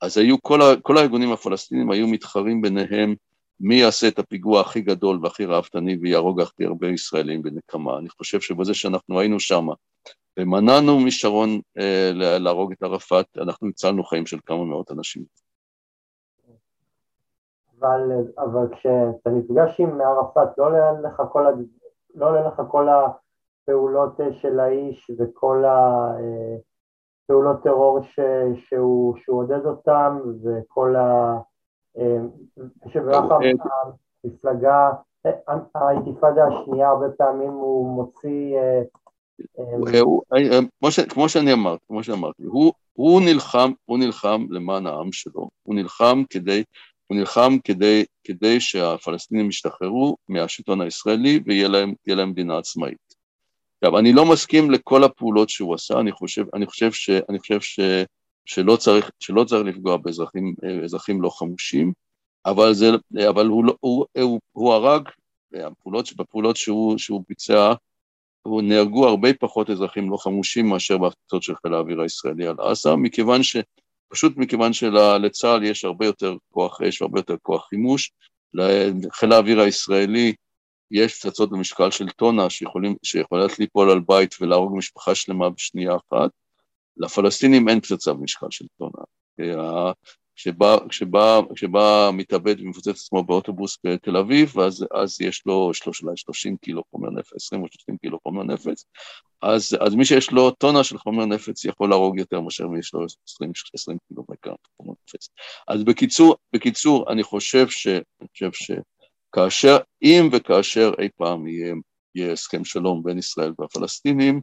[0.00, 3.14] אז היו, כל, ה, כל הארגונים הפלסטינים היו מתחרים ביניהם
[3.60, 7.98] מי יעשה את הפיגוע הכי גדול והכי ראוותני ויהרוג הכי הרבה ישראלים בנקמה.
[7.98, 9.66] אני חושב שבזה שאנחנו היינו שם
[10.38, 15.24] ומנענו משרון אה, להרוג את ערפאת, אנחנו הצלנו חיים של כמה מאות אנשים.
[17.80, 21.46] אבל, אבל כשאתה נפגש עם ערפאת, לא עולה לך כל,
[22.14, 28.20] לא עולה לך כל הפעולות אה, של האיש וכל הפעולות אה, טרור ש,
[28.68, 31.38] שהוא, שהוא עודד אותם וכל ה...
[31.98, 32.18] אה,
[32.88, 33.30] שבאמת
[34.24, 34.90] המפלגה,
[35.74, 38.58] האינתיפאדה השנייה הרבה פעמים הוא מוציא...
[41.08, 42.42] כמו שאני אמרתי, כמו שאמרתי,
[42.92, 46.64] הוא נלחם, הוא נלחם למען העם שלו, הוא נלחם כדי
[47.10, 53.14] הוא נלחם כדי, כדי שהפלסטינים ישתחררו מהשלטון הישראלי ויהיה להם, להם מדינה עצמאית.
[53.82, 57.60] עכשיו, אני לא מסכים לכל הפעולות שהוא עשה, אני חושב, אני חושב, ש, אני חושב
[57.60, 57.80] ש,
[58.44, 61.92] שלא, צריך, שלא צריך לפגוע באזרחים לא חמושים,
[62.46, 62.86] אבל, זה,
[63.28, 65.08] אבל הוא, הוא, הוא, הוא, הוא הרג,
[65.52, 67.72] בפעולות, בפעולות שהוא, שהוא ביצע,
[68.42, 72.96] הוא נהרגו הרבה פחות אזרחים לא חמושים מאשר בהפצצות של חיל האוויר הישראלי על עזה,
[72.96, 73.56] מכיוון ש...
[74.10, 78.12] פשוט מכיוון שלצה"ל יש הרבה יותר כוח אש והרבה יותר כוח חימוש,
[78.54, 80.34] לחיל האוויר הישראלי
[80.90, 86.30] יש פצצות במשקל של טונה שיכולים, שיכולות ליפול על בית ולהרוג משפחה שלמה בשנייה אחת,
[86.96, 89.04] לפלסטינים אין פצצה במשקל של טונה.
[90.36, 95.92] כשבא, כשבא, כשבא מתאבד ומפוצץ עצמו באוטובוס בתל אביב, אז, אז יש לו, יש לו
[96.16, 98.84] 30 קילו חומר נפץ, 20 או 30 קילו חומר נפץ,
[99.42, 102.94] אז, אז מי שיש לו טונה של חומר נפץ יכול להרוג יותר מאשר מי שיש
[102.94, 104.24] לו 20, 20 קילו
[104.76, 105.28] חומר נפץ.
[105.68, 107.86] אז בקיצור, בקיצור, אני חושב ש...
[107.86, 111.74] אני חושב שכאשר, אם וכאשר אי פעם יהיה,
[112.14, 114.40] יהיה הסכם שלום בין ישראל והפלסטינים,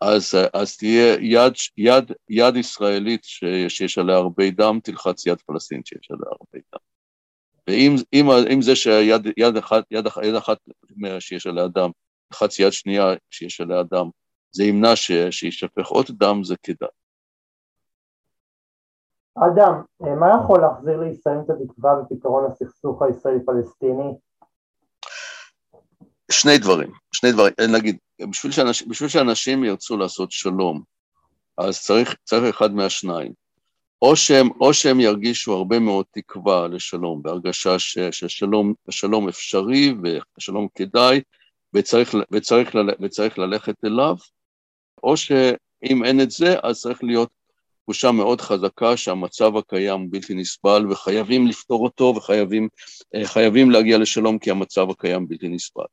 [0.00, 3.24] אז, אז תהיה יד, יד, יד ישראלית
[3.68, 6.80] שיש עליה הרבה דם, תלחץ יד פלסטינית שיש עליה הרבה דם.
[7.68, 10.58] ואם אם, אם זה שיד יד אחת, יד, יד אחת
[11.18, 11.90] שיש עליה דם,
[12.28, 14.08] תלחץ יד שנייה שיש עליה דם,
[14.52, 14.96] זה ימנע
[15.30, 16.88] שישפך עוד דם, זה כדאי.
[19.34, 24.14] אדם, מה יכול להחזיר לישראל את התקווה בפתרון הסכסוך הישראלי-פלסטיני?
[26.30, 27.98] שני דברים, שני דברים, נגיד,
[28.28, 30.82] בשביל שאנשים, בשביל שאנשים ירצו לעשות שלום,
[31.58, 33.32] אז צריך, צריך אחד מהשניים.
[34.02, 39.94] או שהם, או שהם ירגישו הרבה מאוד תקווה לשלום, בהרגשה ש, ששלום אפשרי
[40.38, 41.20] ושלום כדאי,
[41.74, 44.16] וצריך, וצריך, וצריך ללכת אליו,
[45.02, 47.30] או שאם אין את זה, אז צריך להיות
[47.82, 52.14] תחושה מאוד חזקה שהמצב הקיים הוא בלתי נסבל וחייבים לפתור אותו
[53.14, 55.84] וחייבים להגיע לשלום כי המצב הקיים בלתי נסבל.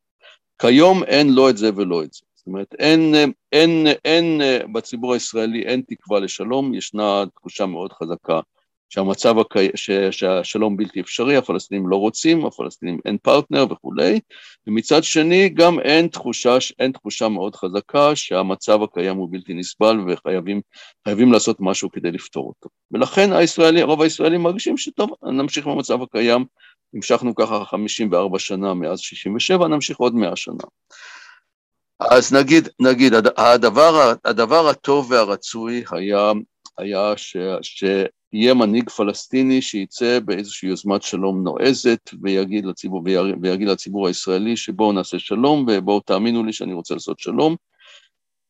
[0.62, 2.20] כיום אין לא את זה ולא את זה.
[2.36, 4.41] זאת אומרת, אין, אין, אין, אין
[4.74, 8.39] בציבור הישראלי אין תקווה לשלום, ישנה תחושה מאוד חזקה
[8.89, 9.70] שהמצב, הקי...
[9.76, 9.91] ש...
[10.12, 14.20] שהשלום בלתי אפשרי, הפלסטינים לא רוצים, הפלסטינים אין פרטנר וכולי,
[14.68, 21.34] ומצד שני גם אין תחושה, אין תחושה מאוד חזקה שהמצב הקיים הוא בלתי נסבל וחייבים
[21.34, 22.70] לעשות משהו כדי לפתור אותו.
[22.91, 26.45] ולכן הישראלי, רוב הישראלים מרגישים שטוב, נמשיך במצב הקיים,
[26.94, 30.64] המשכנו ככה 54 שנה מאז 67, נמשיך עוד 100 שנה.
[32.00, 36.32] אז נגיד, נגיד, הדבר, הדבר הטוב והרצוי היה,
[36.78, 43.04] היה ש, שיהיה מנהיג פלסטיני שייצא באיזושהי יוזמת שלום נועזת ויגיד לציבור,
[43.42, 47.56] ויגיד לציבור הישראלי שבואו נעשה שלום ובואו תאמינו לי שאני רוצה לעשות שלום.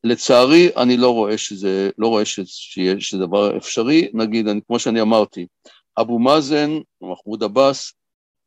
[0.04, 4.08] לצערי, אני לא רואה שזה, לא רואה שזה דבר אפשרי.
[4.14, 5.46] נגיד, אני, כמו שאני אמרתי,
[6.00, 6.70] אבו מאזן,
[7.02, 7.92] מחמוד עבאס,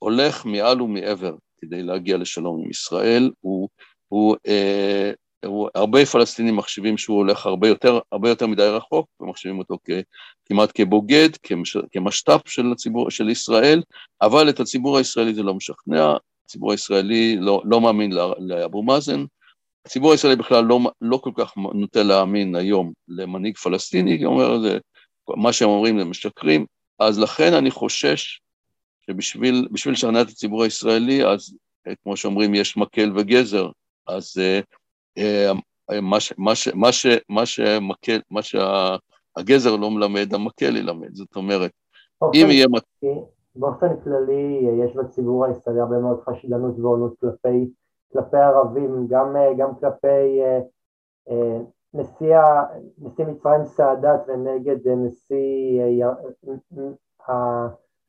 [0.03, 3.69] הולך מעל ומעבר כדי להגיע לשלום עם ישראל, הוא,
[4.07, 5.11] הוא, אה,
[5.45, 9.89] הוא, הרבה פלסטינים מחשיבים שהוא הולך הרבה יותר, הרבה יותר מדי רחוק, ומחשיבים אותו כ,
[10.45, 13.81] כמעט כבוגד, כמש, כמשת"פ של הציבור, של ישראל,
[14.21, 16.13] אבל את הציבור הישראלי זה לא משכנע,
[16.45, 19.25] הציבור הישראלי לא, לא מאמין לאבו מאזן,
[19.85, 24.77] הציבור הישראלי בכלל לא, לא כל כך נוטה להאמין היום למנהיג פלסטיני, אומר, זה,
[25.29, 26.65] מה שהם אומרים זה משקרים,
[26.99, 28.41] אז לכן אני חושש
[29.05, 31.55] שבשביל לשכנע את הציבור הישראלי, אז
[31.87, 33.69] אה, כמו שאומרים, יש מקל וגזר,
[34.07, 34.37] אז
[35.19, 35.57] uh,
[36.01, 41.15] מה, ש, מה, ש, מה, ש, מה, שמקל, מה שהגזר לא מלמד, המקל ילמד.
[41.15, 41.71] זאת אומרת,
[42.23, 42.67] אם יהיה...
[43.55, 47.71] באופן כללי יש בציבור הישראלי הרבה מאוד חשדנות ועונות כלפי,
[48.13, 50.59] כלפי ערבים, גם, גם כלפי אה,
[51.29, 51.59] אה,
[51.93, 52.37] נשיא,
[52.97, 57.67] נשיא מצרים סאדאת ונגד נשיא אה,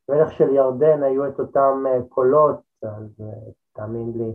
[0.09, 3.23] המלך של ירדן היו את אותם קולות, אז
[3.73, 4.33] תאמין לי.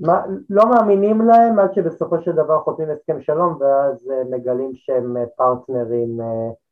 [0.00, 6.20] מה, לא מאמינים להם עד שבסופו של דבר חותמים הסכם שלום ואז מגלים שהם פרטנרים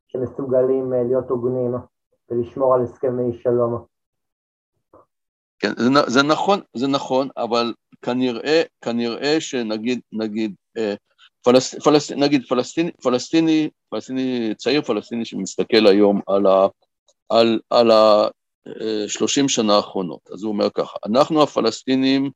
[0.09, 1.74] שמסוגלים להיות הוגנים.
[2.30, 3.84] ולשמור על הסכמי שלום.
[5.59, 10.94] כן, זה, זה נכון, זה נכון, אבל כנראה, כנראה שנגיד, נגיד, אה,
[11.42, 16.66] פלס, פלס, נגיד פלסטיני, פלסטיני, פלסטיני, צעיר פלסטיני שמסתכל היום על ה...
[17.28, 22.30] על, על ה-30 אה, שנה האחרונות, אז הוא אומר ככה, אנחנו הפלסטינים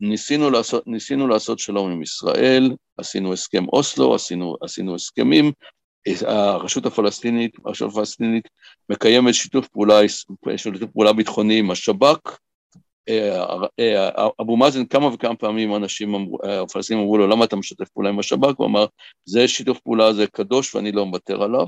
[0.00, 5.52] ניסינו לעשות, ניסינו לעשות שלום עם ישראל, עשינו הסכם אוסלו, עשינו, עשינו הסכמים,
[6.26, 8.48] הרשות הפלסטינית, הרשות הפלסטינית
[8.88, 10.00] מקיימת שיתוף פעולה,
[10.56, 12.38] שיתוף פעולה ביטחוני עם השב"כ.
[14.40, 16.14] אבו מאזן כמה וכמה פעמים אנשים,
[16.62, 18.54] הפלסטינים אמרו לו, למה אתה משתף פעולה עם השב"כ?
[18.56, 18.86] הוא אמר,
[19.24, 21.66] זה שיתוף פעולה, זה קדוש ואני לא מוותר עליו.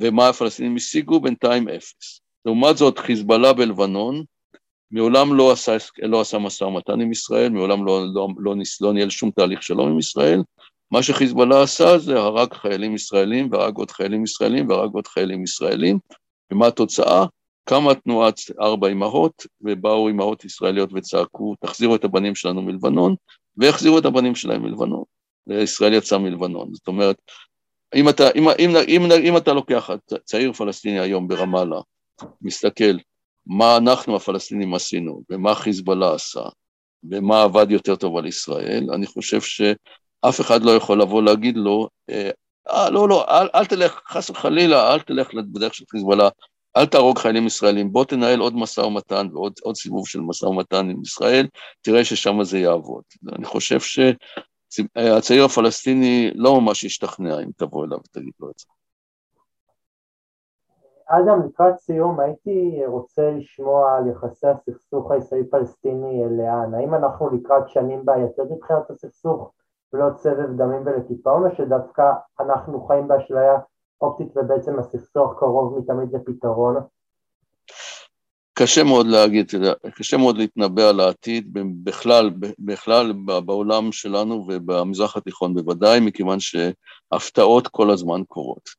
[0.00, 1.20] ומה הפלסטינים השיגו?
[1.20, 2.20] בינתיים אפס.
[2.44, 4.24] לעומת זאת, חיזבאללה בלבנון,
[4.90, 9.10] מעולם לא עשה, לא עשה משא ומתן עם ישראל, מעולם לא, לא, לא, לא ניהל
[9.10, 10.42] שום תהליך שלום עם ישראל,
[10.90, 15.98] מה שחיזבאללה עשה זה הרג חיילים ישראלים והרג עוד חיילים ישראלים והרג עוד חיילים ישראלים,
[16.52, 17.26] ומה התוצאה?
[17.64, 23.14] קמה תנועת ארבע אמהות, ובאו אמהות ישראליות וצעקו, תחזירו את הבנים שלנו מלבנון,
[23.56, 25.02] והחזירו את הבנים שלהם מלבנון.
[25.46, 26.74] וישראל יצא מלבנון.
[26.74, 27.16] זאת אומרת,
[27.94, 29.90] אם אתה, אם, אם, אם, אם אתה לוקח
[30.24, 31.80] צעיר פלסטיני היום ברמאללה,
[32.42, 32.96] מסתכל
[33.46, 36.42] מה אנחנו הפלסטינים עשינו, ומה חיזבאללה עשה,
[37.10, 39.62] ומה עבד יותר טוב על ישראל, אני חושב ש...
[40.28, 44.94] אף אחד לא יכול לבוא להגיד לו, אה, לא, לא, אל, אל תלך, חס וחלילה,
[44.94, 46.28] אל תלך בדרך של חיזבאללה,
[46.76, 51.02] אל תהרוג חיילים ישראלים, בוא תנהל עוד משא ומתן ועוד סיבוב של משא ומתן עם
[51.02, 51.46] ישראל,
[51.82, 53.02] תראה ששם זה יעבוד.
[53.36, 53.80] אני חושב
[54.70, 58.66] שהצעיר הפלסטיני לא ממש ישתכנע אם תבוא אליו ותגיד לו את זה.
[61.08, 66.74] אדם, לקראת סיום, הייתי רוצה לשמוע על יחסי הסכסוך הישראלי-פלסטיני לאן.
[66.74, 69.52] האם אנחנו לקראת שנים בעייתיות מבחינת הסכסוך?
[69.92, 73.58] ולא סבב דמים ולקיפאון, או שדווקא אנחנו חיים באשליה
[74.00, 76.76] אופטית ובעצם הסכסוך קרוב מתמיד לפתרון?
[78.58, 79.52] קשה מאוד להגיד,
[79.94, 81.48] קשה מאוד להתנבא על העתיד
[81.84, 83.12] בכלל, בכלל
[83.44, 88.70] בעולם שלנו ובמזרח התיכון בוודאי, מכיוון שהפתעות כל הזמן קורות.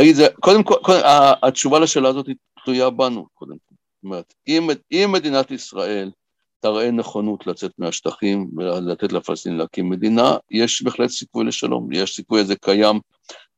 [0.00, 1.00] נגיד זה, קודם כל, קודם,
[1.42, 2.26] התשובה לשאלה הזאת
[2.64, 3.74] תלויה בנו, קודם כל.
[3.94, 6.10] זאת אומרת, אם, אם מדינת ישראל
[6.60, 12.56] תראה נכונות לצאת מהשטחים ולתת לפלסטינים להקים מדינה, יש בהחלט סיכוי לשלום, יש סיכוי הזה
[12.56, 13.00] קיים,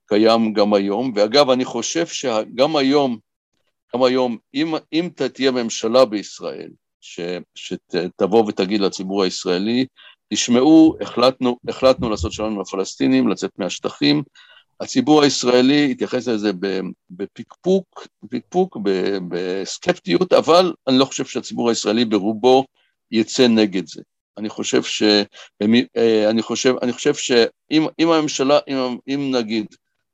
[0.07, 3.19] קיים גם היום, ואגב, אני חושב שגם היום,
[3.95, 6.70] גם היום, אם, אם תהיה ממשלה בישראל,
[7.01, 7.20] ש,
[7.55, 9.86] שתבוא ותגיד לציבור הישראלי,
[10.32, 14.22] תשמעו, החלטנו, החלטנו לעשות שלום עם הפלסטינים, לצאת מהשטחים,
[14.80, 16.51] הציבור הישראלי יתייחס לזה
[17.11, 18.76] בפקפוק, בפקפוק,
[19.28, 22.64] בסקפטיות, אבל אני לא חושב שהציבור הישראלי ברובו
[23.11, 24.03] יצא נגד זה.
[24.38, 25.03] אני חושב ש...
[25.62, 29.66] אה, אני חושב, אני חושב שאם אם הממשלה, אם, אם נגיד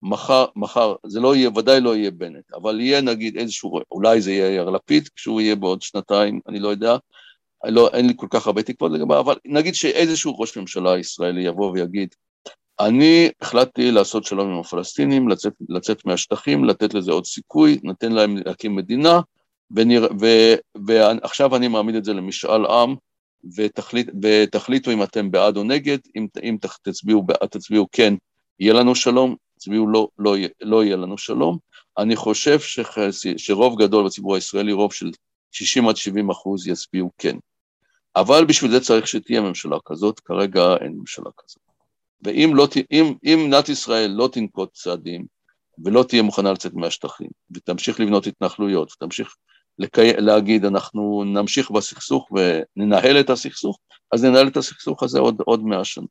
[0.02, 4.32] מחר, מחר, זה לא יהיה, ודאי לא יהיה בנט, אבל יהיה נגיד איזשהו, אולי זה
[4.32, 6.96] יהיה יאיר לפיד, כשהוא יהיה בעוד שנתיים, אני לא יודע,
[7.64, 11.70] לא, אין לי כל כך הרבה תקוות לגביו, אבל נגיד שאיזשהו ראש ממשלה ישראלי יבוא
[11.70, 12.14] ויגיד,
[12.80, 18.36] אני החלטתי לעשות שלום עם הפלסטינים, לצאת, לצאת מהשטחים, לתת לזה עוד סיכוי, נתן להם
[18.36, 19.20] להקים מדינה,
[20.86, 22.94] ועכשיו אני מעמיד את זה למשאל עם,
[23.56, 28.14] ותחליט, ותחליטו אם אתם בעד או נגד, אם, אם תצביעו תצביעו כן,
[28.60, 31.58] יהיה לנו שלום, תצביעו לא, לא, לא יהיה לנו שלום.
[31.98, 32.96] אני חושב שח,
[33.36, 35.10] שרוב גדול בציבור הישראלי, רוב של
[35.52, 37.36] 60 עד 70 אחוז יצביעו כן.
[38.16, 41.62] אבל בשביל זה צריך שתהיה ממשלה כזאת, כרגע אין ממשלה כזאת.
[42.22, 45.26] ואם לא, אם, אם מדינת ישראל לא תנקוט צעדים
[45.84, 49.34] ולא תהיה מוכנה לצאת מהשטחים, ותמשיך לבנות התנחלויות, ותמשיך
[49.78, 50.12] לקי...
[50.12, 53.78] להגיד אנחנו נמשיך בסכסוך וננהל את הסכסוך,
[54.12, 56.06] אז ננהל את הסכסוך הזה עוד, עוד מאה שנה.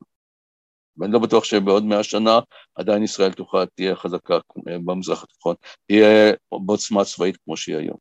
[0.97, 2.39] ואני לא בטוח שבעוד מאה שנה
[2.75, 4.37] עדיין ישראל תוכל, תהיה חזקה
[4.85, 5.55] במזרח התיכון,
[5.87, 6.33] תהיה
[6.65, 7.97] בעוצמה צבאית כמו שהיא היום.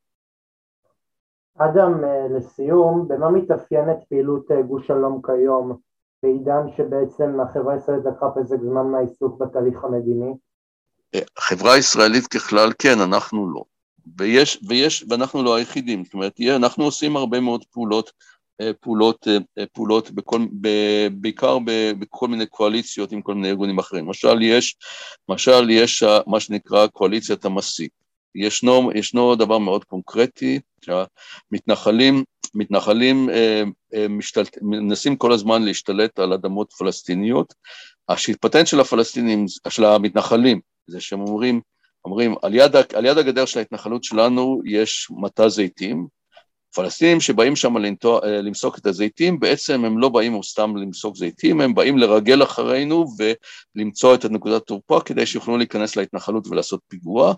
[1.59, 5.77] אדם, אה, לסיום, במה מתאפיינת פעילות אה, גוש שלום כיום,
[6.23, 10.35] בעידן שבעצם החברה הישראלית לקחה פסק זמן מהעיסוק בתהליך המדיני?
[11.37, 13.65] החברה הישראלית ככלל כן, אנחנו לא.
[14.19, 18.13] ויש, ויש, ואנחנו לא היחידים, זאת אומרת, אנחנו עושים הרבה מאוד פעולות, אה,
[18.81, 20.41] פעולות, אה, אה, פעולות בכל,
[21.13, 21.59] בעיקר
[21.99, 24.07] בכל מיני קואליציות עם כל מיני ארגונים אחרים.
[24.07, 24.77] למשל יש,
[25.29, 27.93] למשל יש מה שנקרא קואליציית המסיק.
[28.35, 32.25] ישנו, ישנו דבר מאוד קונקרטי, שהמתנחלים
[32.55, 33.63] מתנחלים אה,
[33.95, 37.55] אה, משתלט, מנסים כל הזמן להשתלט על אדמות פלסטיניות.
[38.09, 41.61] הפטנט של הפלסטינים, של המתנחלים, זה שהם אומרים,
[42.05, 46.07] אומרים, על יד, על יד הגדר של ההתנחלות שלנו יש מטע זיתים,
[46.75, 47.83] פלסטינים שבאים שם אה,
[48.25, 53.07] למסוק את הזיתים, בעצם הם לא באים סתם למסוק זיתים, הם באים לרגל אחרינו
[53.77, 57.35] ולמצוא את נקודת תורפה כדי שיוכלו להיכנס להתנחלות ולעשות פיגוע.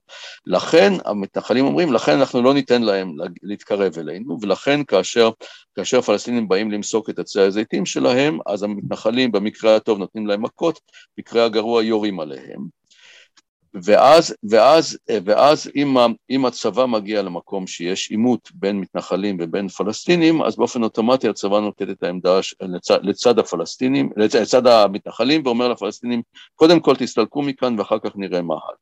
[0.46, 5.30] לכן המתנחלים אומרים, לכן אנחנו לא ניתן להם להתקרב אלינו, ולכן כאשר,
[5.74, 10.80] כאשר הפלסטינים באים למסוק את עצי הזיתים שלהם, אז המתנחלים במקרה הטוב נותנים להם מכות,
[11.16, 12.85] במקרה הגרוע יורים עליהם.
[13.82, 15.96] ואז, ואז, ואז אם,
[16.30, 21.82] אם הצבא מגיע למקום שיש עימות בין מתנחלים ובין פלסטינים, אז באופן אוטומטי הצבא נוקט
[21.90, 26.22] את העמדה לצד, לצד הפלסטינים, לצד, לצד המתנחלים, ואומר לפלסטינים,
[26.54, 28.76] קודם כל תסתלקו מכאן ואחר כך נראה מה הלאה.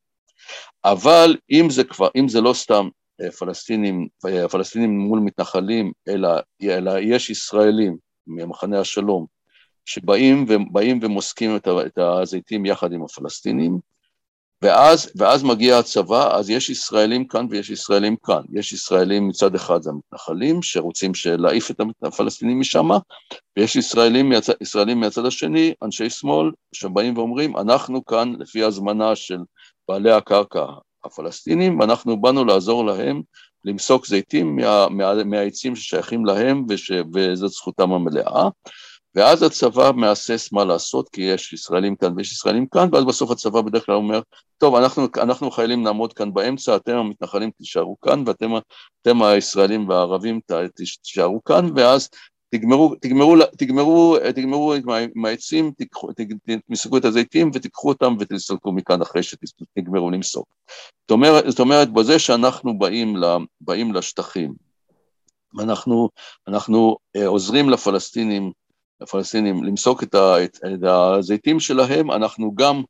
[0.85, 2.89] אבל אם זה כבר, אם זה לא סתם
[3.21, 6.29] אה, פלסטינים, אה, פלסטינים מול מתנחלים, אלא,
[6.63, 9.27] אלא יש ישראלים ממחנה השלום,
[9.85, 10.47] שבאים
[11.03, 13.79] ומוסקים את הזיתים יחד עם הפלסטינים,
[14.65, 18.41] ואז, ואז מגיע הצבא, אז יש ישראלים כאן ויש ישראלים כאן.
[18.53, 22.89] יש ישראלים מצד אחד זה המתנחלים, שרוצים להעיף את הפלסטינים משם,
[23.57, 24.33] ויש ישראלים.
[24.61, 29.39] ישראלים מהצד השני, אנשי שמאל, שבאים ואומרים, אנחנו כאן לפי הזמנה של
[29.89, 30.65] בעלי הקרקע
[31.05, 33.23] הפלסטינים, ואנחנו באנו לעזור להם
[33.65, 38.49] למסוק זיתים מה, מה, מהעצים ששייכים להם, וש, וזאת זכותם המלאה.
[39.15, 43.61] ואז הצבא מהסס מה לעשות, כי יש ישראלים כאן ויש ישראלים כאן, ואז בסוף הצבא
[43.61, 44.21] בדרך כלל אומר,
[44.59, 50.41] טוב, אנחנו, אנחנו חיילים נעמוד כאן באמצע, אתם המתנחלים תישארו כאן, ואתם הישראלים והערבים
[50.75, 52.09] תישארו כאן, ואז
[52.51, 54.75] תגמרו, תגמרו, תגמרו, תגמרו
[55.15, 55.73] עם העצים,
[56.69, 60.49] תמסקו את הזיתים ותיקחו אותם ותסתלקו מכאן אחרי שתגמרו למסוק.
[61.03, 63.17] זאת אומרת, זאת אומרת, בזה שאנחנו באים,
[63.61, 64.55] באים לשטחים,
[65.55, 66.09] ואנחנו
[66.49, 68.53] אנחנו אה, עוזרים לפלסטינים
[69.01, 72.83] לפלסטינים למסוק את, ה, את, את הזיתים שלהם, אנחנו גם,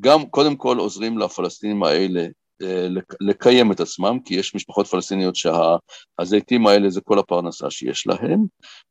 [0.00, 2.26] גם קודם כל עוזרים לפלסטינים האלה
[2.62, 2.88] אה,
[3.20, 8.44] לקיים את עצמם, כי יש משפחות פלסטיניות שהזיתים שה, האלה זה כל הפרנסה שיש להם,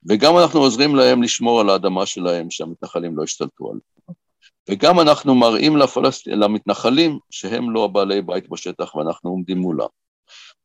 [0.09, 4.15] וגם אנחנו עוזרים להם לשמור על האדמה שלהם, שהמתנחלים לא ישתלטו עליה.
[4.70, 6.28] וגם אנחנו מראים לפלסט...
[6.28, 9.88] למתנחלים שהם לא הבעלי בית בשטח ואנחנו עומדים מולם.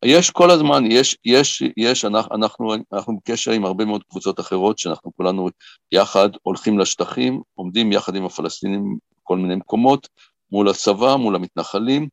[0.05, 4.79] יש כל הזמן, יש, יש, יש, אנחנו, אנחנו, אנחנו בקשר עם הרבה מאוד קבוצות אחרות,
[4.79, 5.49] שאנחנו כולנו
[5.93, 10.09] יחד הולכים לשטחים, עומדים יחד עם הפלסטינים בכל מיני מקומות,
[10.53, 12.09] מול הצבא, מול המתנחלים,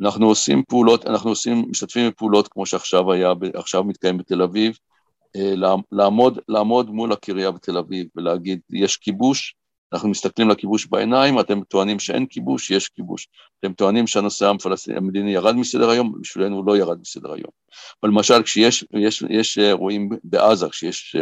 [0.00, 4.78] אנחנו עושים פעולות, אנחנו עושים, משתתפים בפעולות כמו שעכשיו היה, עכשיו מתקיים בתל אביב,
[5.36, 5.54] אה,
[5.92, 9.54] לעמוד, לעמוד מול הקריה בתל אביב ולהגיד, יש כיבוש,
[9.92, 13.28] אנחנו מסתכלים לכיבוש בעיניים, אתם טוענים שאין כיבוש, יש כיבוש.
[13.60, 14.52] אתם טוענים שהנושא
[14.96, 17.50] המדיני ירד מסדר היום, בשבילנו הוא לא ירד מסדר היום.
[18.02, 21.16] אבל למשל כשיש יש, יש אירועים בעזה, כשיש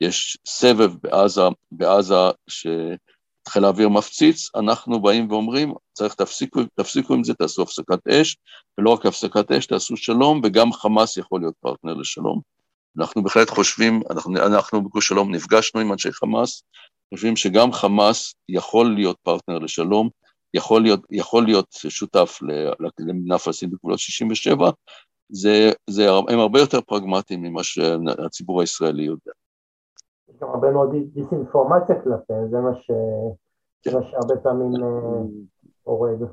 [0.00, 1.40] יש סבב בעזה,
[1.72, 2.14] בעזה
[2.48, 8.36] שחיל האוויר מפציץ, אנחנו באים ואומרים, צריך תפסיקו, תפסיקו עם זה, תעשו הפסקת אש,
[8.78, 12.40] ולא רק הפסקת אש, תעשו שלום, וגם חמאס יכול להיות פרטנר לשלום.
[12.98, 16.62] אנחנו בהחלט חושבים, אנחנו, אנחנו בגוש שלום נפגשנו עם אנשי חמאס,
[17.14, 20.08] חושבים שגם חמאס יכול להיות פרטנר לשלום,
[20.54, 22.38] יכול להיות, יכול להיות שותף
[22.98, 24.70] למדינה פלסטינית בגבולות 67,
[25.28, 29.32] זה, זה, הם הרבה יותר פרגמטיים ממה שהציבור הישראלי יודע.
[30.28, 32.70] יש גם הרבה מאוד דיסאינפורמציה כלפיהם, זה מה,
[33.84, 35.22] שהרבה פעמים אה,
[35.82, 36.24] הורג.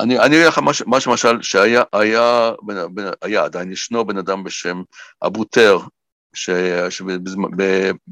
[0.00, 2.50] אני, אני לך מה שמשל, שהיה, היה,
[3.22, 4.82] היה, עדיין ישנו בן אדם בשם
[5.26, 5.78] אבו טר,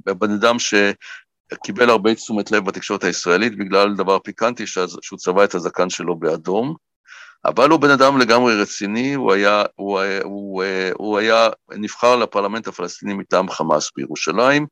[0.07, 0.75] בן אדם ש,
[1.65, 6.75] קיבל הרבה תשומת לב בתקשורת הישראלית בגלל דבר פיקנטי שהוא צבע את הזקן שלו באדום,
[7.45, 13.15] אבל הוא בן אדם לגמרי רציני, הוא היה, הוא, הוא, הוא היה נבחר לפרלמנט הפלסטיני
[13.15, 14.67] מטעם חמאס בירושלים,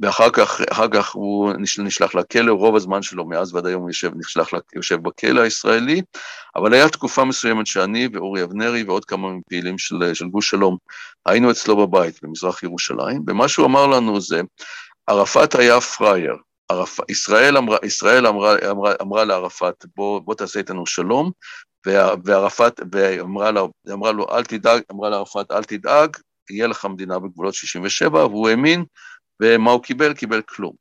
[0.00, 0.60] ואחר כך,
[0.92, 5.40] כך הוא נשלח לכלא, רוב הזמן שלו מאז ועד היום הוא יושב, נשלח, יושב בכלא
[5.40, 6.02] הישראלי,
[6.56, 10.76] אבל היה תקופה מסוימת שאני ואורי אבנרי ועוד כמה פעילים של, של גוש שלום,
[11.26, 14.40] היינו אצלו בבית במזרח ירושלים, ומה שהוא אמר לנו זה,
[15.06, 16.36] ערפאת היה פראייר.
[16.70, 17.00] ערפ...
[17.08, 21.30] ישראל, אמרה, ישראל אמרה, אמרה, אמרה לערפאת, בוא, בוא תעשה איתנו שלום,
[22.24, 26.16] וערפאת, ואמרה לו, אמרה לו, אל תדאג, אמרה לערפאת, אל תדאג,
[26.50, 28.84] יהיה לך מדינה בגבולות 67, והוא האמין,
[29.40, 30.14] ומה הוא קיבל?
[30.14, 30.72] קיבל כלום.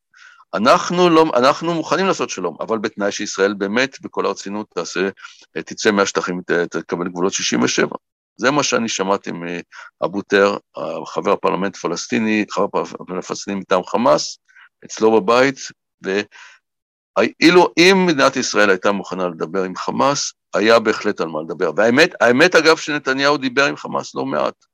[0.54, 5.10] אנחנו, לא, אנחנו מוכנים לעשות שלום, אבל בתנאי שישראל באמת, בכל הרצינות, תעשה,
[5.52, 7.88] תצא מהשטחים, תקבל גבולות 67.
[8.38, 10.58] זה מה שאני שמעתי מאבו טר,
[11.08, 14.40] חבר הפרלמנט הפלסטיני, חבר הפרלמנט הפלסטיני מטעם חמאס,
[14.86, 15.58] אצלו בבית,
[16.02, 21.72] ואילו אם מדינת ישראל הייתה מוכנה לדבר עם חמאס, היה בהחלט על מה לדבר.
[21.76, 24.66] והאמת, האמת אגב שנתניהו דיבר עם חמאס לא מעט.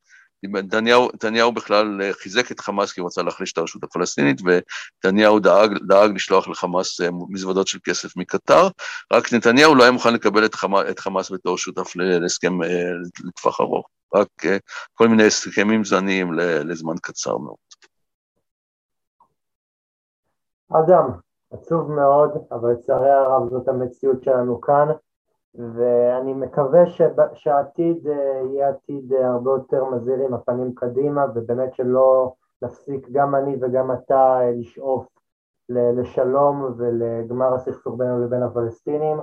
[0.51, 5.39] נתניהו, נתניהו בכלל אה, חיזק את חמאס כי הוא רצה להחליש את הרשות הפלסטינית, ונתניהו
[5.39, 8.67] דאג, דאג לשלוח לחמאס אה, מזוודות של כסף מקטר,
[9.13, 12.67] רק נתניהו לא היה מוכן לקבל את חמאס, את חמאס בתור שותף להסכם אה,
[13.26, 14.27] לטווח ארוך, רק
[14.93, 17.55] כל מיני הסכמים זניים לזמן קצר מאוד.
[20.72, 21.09] אדם,
[21.51, 24.88] עצוב מאוד, אבל לצערי הרב זאת המציאות שלנו כאן.
[25.57, 26.84] ואני מקווה
[27.34, 33.36] שהעתיד אה, יהיה עתיד אה, הרבה יותר מזהיר עם הפנים קדימה ובאמת שלא נפסיק גם
[33.36, 35.07] אני וגם אתה אה, לשאוף
[35.69, 39.18] לשלום ולגמר הסכסוך בינינו לבין הפלסטינים.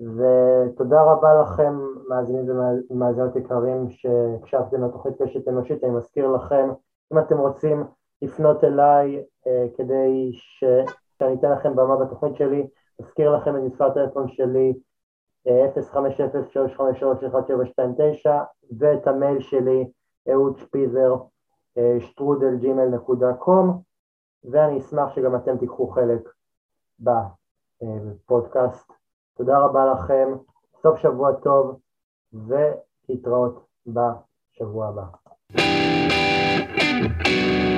[0.00, 2.46] ותודה רבה לכם מאזינים
[2.90, 6.68] ומאזינות יקרים שהקשבתם לתוכנית קשת אנושית, אני מזכיר לכם
[7.12, 7.84] אם אתם רוצים
[8.22, 9.24] לפנות אליי
[9.76, 12.66] כדי שאני אתן לכם במה בתוכנית שלי,
[13.00, 14.74] אזכיר לכם את מספר הטלפון שלי
[15.46, 15.50] 050-353-1729
[18.78, 19.90] ואת המייל שלי
[20.32, 21.14] אהוד שפיזר
[22.00, 23.82] שטרודל ג'ימל נקודה קום
[24.50, 26.28] ואני אשמח שגם אתם תיקחו חלק
[27.00, 28.92] בפודקאסט.
[29.36, 30.28] תודה רבה לכם,
[30.82, 31.80] סוף שבוע טוב
[32.32, 35.02] ולהתראות בשבוע הבא.
[37.02, 37.71] thank you